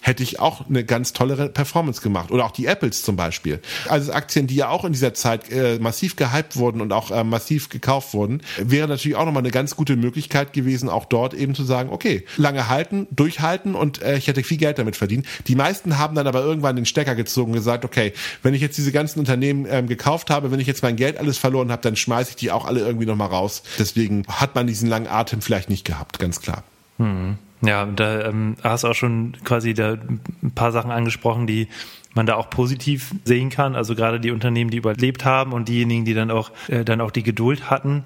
hätte 0.01 0.23
ich 0.23 0.41
auch 0.41 0.69
eine 0.69 0.85
ganz 0.85 1.13
tolle 1.13 1.49
Performance 1.49 2.01
gemacht. 2.01 2.31
Oder 2.31 2.45
auch 2.45 2.51
die 2.51 2.67
Apples 2.67 3.03
zum 3.03 3.17
Beispiel. 3.17 3.61
Also 3.89 4.13
Aktien, 4.13 4.47
die 4.47 4.57
ja 4.57 4.69
auch 4.69 4.85
in 4.85 4.93
dieser 4.93 5.15
Zeit 5.15 5.51
äh, 5.51 5.79
massiv 5.79 6.17
gehypt 6.17 6.57
wurden 6.57 6.81
und 6.81 6.93
auch 6.93 7.11
äh, 7.11 7.25
massiv 7.25 7.69
gekauft 7.69 8.15
wurden, 8.15 8.43
wäre 8.59 8.89
natürlich 8.89 9.17
auch 9.17 9.25
nochmal 9.25 9.43
eine 9.43 9.51
ganz 9.51 9.77
gute 9.77 9.97
Möglichkeit 9.97 10.53
gewesen, 10.53 10.89
auch 10.89 11.05
dort 11.05 11.35
eben 11.35 11.55
zu 11.55 11.65
sagen, 11.65 11.91
okay, 11.91 12.25
lange 12.37 12.69
halten, 12.69 13.07
durchhalten 13.11 13.75
und 13.75 14.03
äh, 14.03 14.17
ich 14.17 14.27
hätte 14.27 14.43
viel 14.43 14.59
Geld 14.59 14.79
damit 14.79 14.97
verdient. 14.97 15.27
Die 15.47 15.55
meisten 15.55 15.99
haben 15.99 16.15
dann 16.15 16.27
aber 16.27 16.43
irgendwann 16.43 16.77
den 16.77 16.87
Stecker 16.87 17.15
gezogen 17.15 17.53
und 17.53 17.59
gesagt, 17.59 17.85
okay, 17.85 18.13
wenn 18.43 18.55
ich 18.55 18.61
jetzt 18.61 18.79
diese 18.79 18.93
ganzen 18.93 19.19
Unternehmen 19.19 19.67
ähm, 19.69 19.87
gekauft 19.87 20.31
habe, 20.31 20.51
wenn 20.51 20.61
ich 20.61 20.67
jetzt 20.67 20.83
mein 20.83 20.97
Geld 20.97 21.19
alles 21.19 21.39
verloren 21.39 21.71
habe, 21.73 21.83
dann 21.83 21.97
schmeiße 21.97 22.31
ich 22.31 22.37
die 22.37 22.51
auch 22.51 22.65
alle 22.65 22.81
irgendwie 22.81 23.07
nochmal 23.07 23.29
raus. 23.29 23.63
Deswegen 23.79 24.25
hat 24.29 24.55
man 24.55 24.67
diesen 24.67 24.89
langen 24.89 25.07
Atem 25.07 25.41
vielleicht 25.41 25.71
nicht 25.71 25.85
gehabt, 25.85 26.19
ganz 26.19 26.41
klar. 26.41 26.65
Hm. 26.99 27.39
Ja, 27.61 27.87
da 27.87 28.27
ähm, 28.27 28.57
hast 28.63 28.85
du 28.85 28.89
auch 28.89 28.95
schon 28.95 29.33
quasi 29.45 29.75
da 29.75 29.95
ein 29.95 30.53
paar 30.55 30.71
Sachen 30.73 30.91
angesprochen, 30.91 31.47
die 31.47 31.69
man 32.15 32.27
da 32.27 32.37
auch 32.37 32.51
positiv 32.51 33.15
sehen 33.25 33.51
kann. 33.51 33.75
Also 33.75 33.95
gerade 33.95 34.21
die 34.21 34.31
Unternehmen, 34.31 34.71
die 34.71 34.77
überlebt 34.77 35.25
haben 35.25 35.53
und 35.53 35.69
diejenigen, 35.69 36.05
die 36.05 36.15
dann 36.15 36.31
auch 36.31 36.51
äh, 36.69 36.85
dann 36.85 37.01
auch 37.01 37.11
die 37.11 37.23
Geduld 37.23 37.71
hatten. 37.71 38.05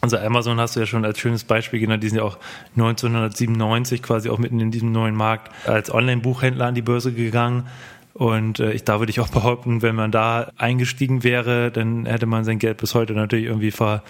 Also 0.00 0.18
Amazon 0.18 0.58
hast 0.58 0.74
du 0.74 0.80
ja 0.80 0.86
schon 0.86 1.04
als 1.04 1.20
schönes 1.20 1.44
Beispiel 1.44 1.78
genannt, 1.78 2.02
die 2.02 2.08
sind 2.08 2.18
ja 2.18 2.24
auch 2.24 2.38
1997 2.76 4.02
quasi 4.02 4.30
auch 4.30 4.38
mitten 4.38 4.58
in 4.58 4.72
diesem 4.72 4.90
neuen 4.90 5.14
Markt 5.14 5.52
als 5.64 5.94
Online-Buchhändler 5.94 6.66
an 6.66 6.74
die 6.74 6.82
Börse 6.82 7.12
gegangen. 7.12 7.68
Und 8.14 8.60
äh, 8.60 8.72
ich, 8.72 8.84
da 8.84 8.98
würde 8.98 9.10
ich 9.10 9.20
auch 9.20 9.28
behaupten, 9.30 9.82
wenn 9.82 9.94
man 9.94 10.10
da 10.10 10.50
eingestiegen 10.56 11.24
wäre, 11.24 11.70
dann 11.70 12.06
hätte 12.06 12.26
man 12.26 12.44
sein 12.44 12.58
Geld 12.58 12.78
bis 12.78 12.94
heute 12.94 13.14
natürlich 13.14 13.46
irgendwie 13.46 13.70
ver, 13.70 14.02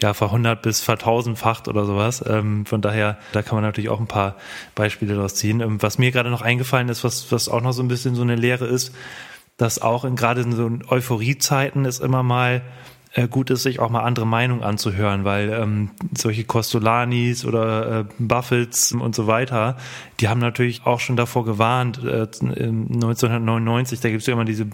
ja, 0.00 0.14
verhundert 0.14 0.62
bis 0.62 0.80
vertausendfacht 0.80 1.68
oder 1.68 1.84
sowas. 1.84 2.24
Ähm, 2.26 2.66
von 2.66 2.80
daher, 2.80 3.18
da 3.32 3.42
kann 3.42 3.56
man 3.56 3.64
natürlich 3.64 3.90
auch 3.90 4.00
ein 4.00 4.06
paar 4.06 4.36
Beispiele 4.74 5.14
daraus 5.14 5.34
ziehen. 5.34 5.60
Ähm, 5.60 5.82
was 5.82 5.98
mir 5.98 6.10
gerade 6.10 6.30
noch 6.30 6.42
eingefallen 6.42 6.88
ist, 6.88 7.04
was, 7.04 7.30
was 7.30 7.48
auch 7.48 7.60
noch 7.60 7.72
so 7.72 7.82
ein 7.82 7.88
bisschen 7.88 8.14
so 8.14 8.22
eine 8.22 8.36
Lehre 8.36 8.66
ist, 8.66 8.94
dass 9.56 9.80
auch 9.80 10.04
in 10.04 10.16
gerade 10.16 10.40
in 10.40 10.52
so 10.52 10.70
Euphoriezeiten 10.88 11.84
ist 11.84 12.00
immer 12.00 12.22
mal 12.22 12.62
gut 13.30 13.50
ist, 13.50 13.62
sich 13.62 13.78
auch 13.78 13.90
mal 13.90 14.00
andere 14.00 14.26
Meinungen 14.26 14.62
anzuhören, 14.62 15.24
weil 15.24 15.50
ähm, 15.52 15.90
solche 16.16 16.44
Costolanis 16.44 17.44
oder 17.44 18.00
äh, 18.00 18.04
Buffets 18.18 18.92
und 18.92 19.14
so 19.14 19.26
weiter, 19.26 19.76
die 20.20 20.28
haben 20.28 20.40
natürlich 20.40 20.86
auch 20.86 21.00
schon 21.00 21.16
davor 21.16 21.44
gewarnt, 21.44 22.02
äh, 22.04 22.22
1999, 22.22 24.00
da 24.00 24.08
gibt 24.08 24.22
es 24.22 24.26
ja 24.26 24.32
immer 24.32 24.44
diese 24.44 24.66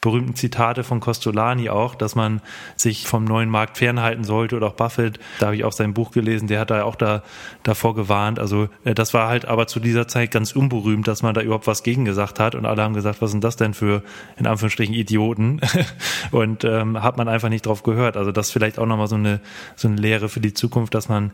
berühmten 0.00 0.36
Zitate 0.36 0.84
von 0.84 1.00
Costolani 1.00 1.68
auch, 1.68 1.94
dass 1.94 2.14
man 2.14 2.40
sich 2.76 3.06
vom 3.06 3.24
neuen 3.24 3.48
Markt 3.48 3.78
fernhalten 3.78 4.22
sollte 4.24 4.56
oder 4.56 4.68
auch 4.68 4.74
Buffett, 4.74 5.18
da 5.40 5.46
habe 5.46 5.56
ich 5.56 5.64
auch 5.64 5.72
sein 5.72 5.92
Buch 5.92 6.12
gelesen, 6.12 6.46
der 6.46 6.60
hat 6.60 6.70
da 6.70 6.84
auch 6.84 6.96
da 6.96 7.22
davor 7.62 7.94
gewarnt. 7.94 8.38
Also 8.38 8.68
äh, 8.84 8.94
das 8.94 9.14
war 9.14 9.28
halt 9.28 9.46
aber 9.46 9.66
zu 9.66 9.80
dieser 9.80 10.06
Zeit 10.06 10.30
ganz 10.30 10.52
unberühmt, 10.52 11.08
dass 11.08 11.22
man 11.22 11.34
da 11.34 11.40
überhaupt 11.40 11.66
was 11.66 11.82
gegen 11.82 12.04
gesagt 12.04 12.38
hat 12.38 12.54
und 12.54 12.66
alle 12.66 12.82
haben 12.82 12.94
gesagt, 12.94 13.20
was 13.20 13.30
sind 13.30 13.42
das 13.42 13.56
denn 13.56 13.74
für 13.74 14.02
in 14.36 14.46
Anführungsstrichen 14.46 14.94
Idioten 14.94 15.60
und 16.30 16.62
ähm, 16.64 17.02
hat 17.02 17.16
man 17.16 17.28
einfach 17.28 17.48
nicht 17.48 17.66
drauf 17.66 17.79
gehört. 17.82 18.16
Also 18.16 18.32
das 18.32 18.48
ist 18.48 18.52
vielleicht 18.52 18.78
auch 18.78 18.86
nochmal 18.86 19.08
so 19.08 19.16
eine 19.16 19.40
so 19.76 19.88
eine 19.88 20.00
Lehre 20.00 20.28
für 20.28 20.40
die 20.40 20.54
Zukunft, 20.54 20.94
dass 20.94 21.08
man 21.08 21.32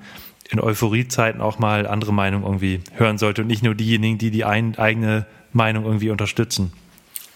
in 0.51 0.61
Euphoriezeiten 0.61 1.41
auch 1.41 1.59
mal 1.59 1.87
andere 1.87 2.13
Meinungen 2.13 2.45
irgendwie 2.45 2.81
hören 2.95 3.19
sollte 3.19 3.43
und 3.43 3.49
nicht 3.49 3.63
nur 3.63 3.75
diejenigen, 3.75 4.19
die 4.19 4.31
die 4.31 4.45
ein, 4.45 4.79
eigene 4.79 5.27
Meinung 5.53 5.85
irgendwie 5.85 6.11
unterstützen. 6.11 6.73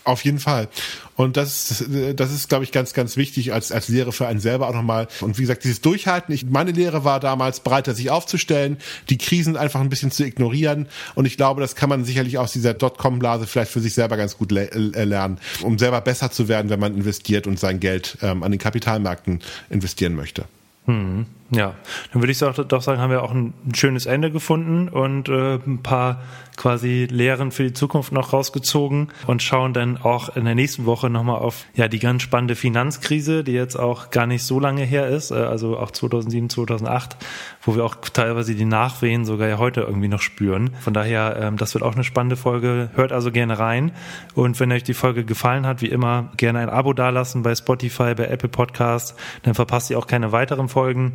Auf 0.05 0.25
jeden 0.25 0.39
Fall. 0.39 0.69
Und 1.17 1.37
das, 1.37 1.85
das 2.17 2.33
ist, 2.33 2.49
glaube 2.49 2.65
ich, 2.65 2.73
ganz, 2.73 2.95
ganz 2.95 3.19
wichtig 3.19 3.53
als, 3.53 3.71
als 3.71 3.89
Lehre 3.89 4.13
für 4.13 4.27
einen 4.27 4.41
selber 4.41 4.69
auch 4.69 4.75
nochmal. 4.75 5.09
Und 5.21 5.37
wie 5.37 5.43
gesagt, 5.43 5.65
dieses 5.65 5.83
Durchhalten. 5.83 6.35
Ich, 6.35 6.47
meine 6.47 6.71
Lehre 6.71 7.05
war 7.05 7.21
damals, 7.21 7.61
breiter 7.61 7.95
sich 7.95 8.11
aufzustellen, 8.11 8.79
die 9.11 9.19
Krisen 9.19 9.59
einfach 9.59 9.81
ein 9.81 9.91
bisschen 9.91 10.11
zu 10.11 10.25
ignorieren. 10.25 10.89
Und 11.15 11.27
ich 11.27 11.37
glaube, 11.37 11.61
das 11.61 11.75
kann 11.75 11.91
man 11.91 12.05
sicherlich 12.05 12.39
aus 12.39 12.53
dieser 12.53 12.73
Dotcom-Blase 12.73 13.47
vielleicht 13.47 13.71
für 13.71 13.81
sich 13.81 13.93
selber 13.93 14.17
ganz 14.17 14.39
gut 14.39 14.53
äh, 14.53 15.05
lernen, 15.05 15.39
um 15.63 15.79
selber 15.79 16.01
besser 16.01 16.31
zu 16.31 16.49
werden, 16.49 16.71
wenn 16.71 16.81
man 16.81 16.97
investiert 16.97 17.47
und 17.47 17.59
sein 17.61 17.79
Geld 17.81 18.17
ähm, 18.23 18.43
an 18.43 18.51
den 18.51 18.59
Kapitalmärkten 18.59 19.41
investieren 19.69 20.15
möchte. 20.15 20.47
Hm, 20.87 21.27
ja, 21.51 21.75
dann 22.13 22.23
würde 22.23 22.31
ich 22.31 22.39
doch 22.39 22.83
sagen, 22.83 23.01
haben 23.01 23.11
wir 23.11 23.23
auch 23.23 23.33
ein 23.33 23.55
schönes 23.75 24.07
Ende 24.07 24.31
gefunden 24.31 24.89
und 24.89 25.29
äh, 25.29 25.55
ein 25.55 25.83
paar 25.83 26.23
quasi 26.57 27.09
Lehren 27.11 27.53
für 27.53 27.65
die 27.65 27.73
Zukunft 27.73 28.13
noch 28.13 28.33
rausgezogen 28.33 29.09
und 29.27 29.43
schauen 29.43 29.73
dann 29.73 29.97
auch 29.97 30.37
in 30.37 30.45
der 30.45 30.55
nächsten 30.55 30.85
Woche 30.85 31.09
nochmal 31.09 31.39
auf 31.39 31.65
ja 31.75 31.89
die 31.89 31.99
ganz 31.99 32.23
spannende 32.23 32.55
Finanzkrise, 32.55 33.43
die 33.43 33.53
jetzt 33.53 33.77
auch 33.77 34.11
gar 34.11 34.27
nicht 34.27 34.45
so 34.45 34.61
lange 34.61 34.83
her 34.83 35.09
ist, 35.09 35.31
äh, 35.31 35.37
also 35.37 35.79
auch 35.79 35.91
2007, 35.91 36.51
2008, 36.51 37.17
wo 37.63 37.75
wir 37.75 37.85
auch 37.85 37.97
teilweise 37.97 38.55
die 38.55 38.65
Nachwehen 38.65 39.25
sogar 39.25 39.49
ja 39.49 39.59
heute 39.59 39.81
irgendwie 39.81 40.09
noch 40.09 40.21
spüren. 40.21 40.71
Von 40.81 40.93
daher, 40.93 41.37
ähm, 41.41 41.57
das 41.57 41.75
wird 41.75 41.83
auch 41.83 41.95
eine 41.95 42.05
spannende 42.05 42.37
Folge. 42.37 42.91
Hört 42.95 43.11
also 43.11 43.33
gerne 43.33 43.59
rein 43.59 43.93
und 44.35 44.61
wenn 44.61 44.71
euch 44.71 44.85
die 44.85 44.95
Folge 44.95 45.25
gefallen 45.25 45.67
hat, 45.67 45.83
wie 45.83 45.89
immer 45.89 46.31
gerne 46.37 46.61
ein 46.61 46.69
Abo 46.69 46.93
dalassen 46.93 47.43
bei 47.43 47.55
Spotify, 47.55 48.15
bei 48.15 48.27
Apple 48.27 48.51
Podcasts, 48.51 49.17
dann 49.43 49.55
verpasst 49.55 49.91
ihr 49.91 49.99
auch 49.99 50.07
keine 50.07 50.31
weiteren 50.31 50.69
Folgen. 50.69 51.15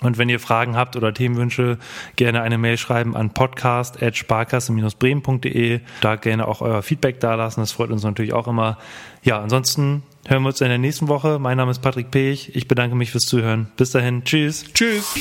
Und 0.00 0.18
wenn 0.18 0.28
ihr 0.28 0.40
Fragen 0.40 0.76
habt 0.76 0.96
oder 0.96 1.14
Themenwünsche, 1.14 1.78
gerne 2.16 2.42
eine 2.42 2.58
Mail 2.58 2.76
schreiben 2.76 3.14
an 3.16 3.30
podcast.sparkasse-bremen.de. 3.30 5.78
Da 6.00 6.16
gerne 6.16 6.48
auch 6.48 6.60
euer 6.60 6.82
Feedback 6.82 7.20
dalassen. 7.20 7.60
Das 7.60 7.70
freut 7.72 7.90
uns 7.90 8.02
natürlich 8.02 8.32
auch 8.32 8.48
immer. 8.48 8.76
Ja, 9.22 9.40
ansonsten 9.40 10.02
hören 10.26 10.42
wir 10.42 10.48
uns 10.48 10.60
in 10.60 10.66
der 10.68 10.78
nächsten 10.78 11.06
Woche. 11.08 11.38
Mein 11.38 11.56
Name 11.56 11.70
ist 11.70 11.80
Patrick 11.80 12.10
Pech. 12.10 12.50
Ich 12.54 12.66
bedanke 12.68 12.96
mich 12.96 13.12
fürs 13.12 13.26
Zuhören. 13.26 13.68
Bis 13.76 13.92
dahin. 13.92 14.24
Tschüss. 14.24 14.64
Tschüss. 14.74 15.14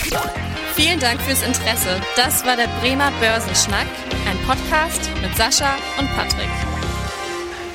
Vielen 0.75 0.99
Dank 0.99 1.21
fürs 1.21 1.43
Interesse. 1.43 2.01
Das 2.15 2.43
war 2.45 2.57
der 2.57 2.67
Bremer 2.81 3.11
Börsenschnack, 3.21 3.87
ein 4.29 4.37
Podcast 4.47 5.09
mit 5.21 5.37
Sascha 5.37 5.75
und 5.99 6.09
Patrick. 6.15 6.49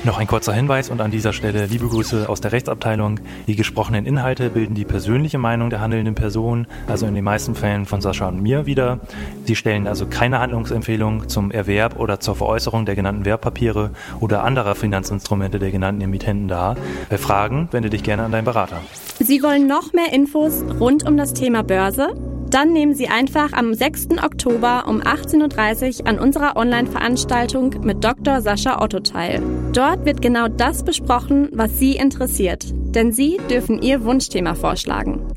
Noch 0.05 0.17
ein 0.17 0.27
kurzer 0.27 0.53
Hinweis 0.53 0.89
und 0.89 1.01
an 1.01 1.11
dieser 1.11 1.33
Stelle 1.33 1.65
liebe 1.65 1.85
Grüße 1.85 2.29
aus 2.29 2.39
der 2.39 2.53
Rechtsabteilung. 2.53 3.19
Die 3.47 3.57
gesprochenen 3.57 4.05
Inhalte 4.05 4.49
bilden 4.49 4.73
die 4.73 4.85
persönliche 4.85 5.37
Meinung 5.37 5.69
der 5.69 5.81
handelnden 5.81 6.15
Person, 6.15 6.67
also 6.87 7.05
in 7.05 7.15
den 7.15 7.25
meisten 7.25 7.53
Fällen 7.53 7.85
von 7.85 7.99
Sascha 7.99 8.29
und 8.29 8.41
mir 8.41 8.65
wieder. 8.65 9.01
Sie 9.43 9.57
stellen 9.57 9.87
also 9.87 10.05
keine 10.05 10.39
Handlungsempfehlung 10.39 11.27
zum 11.27 11.51
Erwerb 11.51 11.99
oder 11.99 12.21
zur 12.21 12.35
Veräußerung 12.37 12.85
der 12.85 12.95
genannten 12.95 13.25
Wertpapiere 13.25 13.91
oder 14.21 14.45
anderer 14.45 14.75
Finanzinstrumente 14.75 15.59
der 15.59 15.71
genannten 15.71 15.99
Emittenten 16.01 16.47
dar. 16.47 16.77
Bei 17.09 17.17
Fragen 17.17 17.67
wende 17.71 17.89
dich 17.89 18.03
gerne 18.03 18.23
an 18.23 18.31
deinen 18.31 18.45
Berater. 18.45 18.77
Sie 19.19 19.43
wollen 19.43 19.67
noch 19.67 19.91
mehr 19.91 20.13
Infos 20.13 20.63
rund 20.79 21.05
um 21.05 21.17
das 21.17 21.33
Thema 21.33 21.61
Börse? 21.61 22.13
Dann 22.49 22.73
nehmen 22.73 22.95
Sie 22.95 23.07
einfach 23.07 23.53
am 23.53 23.75
6. 23.75 24.07
Oktober 24.23 24.85
um 24.87 25.01
18.30 25.01 26.01
Uhr 26.01 26.07
an 26.07 26.19
unserer 26.19 26.57
Online-Veranstaltung 26.57 27.75
mit 27.83 28.03
Dr. 28.03 28.41
Sascha 28.41 28.81
Otto 28.81 28.99
teil. 29.01 29.43
Dort 29.71 30.05
wird 30.05 30.21
genau 30.21 30.47
das 30.47 30.83
besprochen, 30.83 31.49
was 31.51 31.77
Sie 31.77 31.95
interessiert, 31.95 32.65
denn 32.73 33.11
Sie 33.11 33.39
dürfen 33.49 33.81
Ihr 33.83 34.03
Wunschthema 34.03 34.55
vorschlagen. 34.55 35.27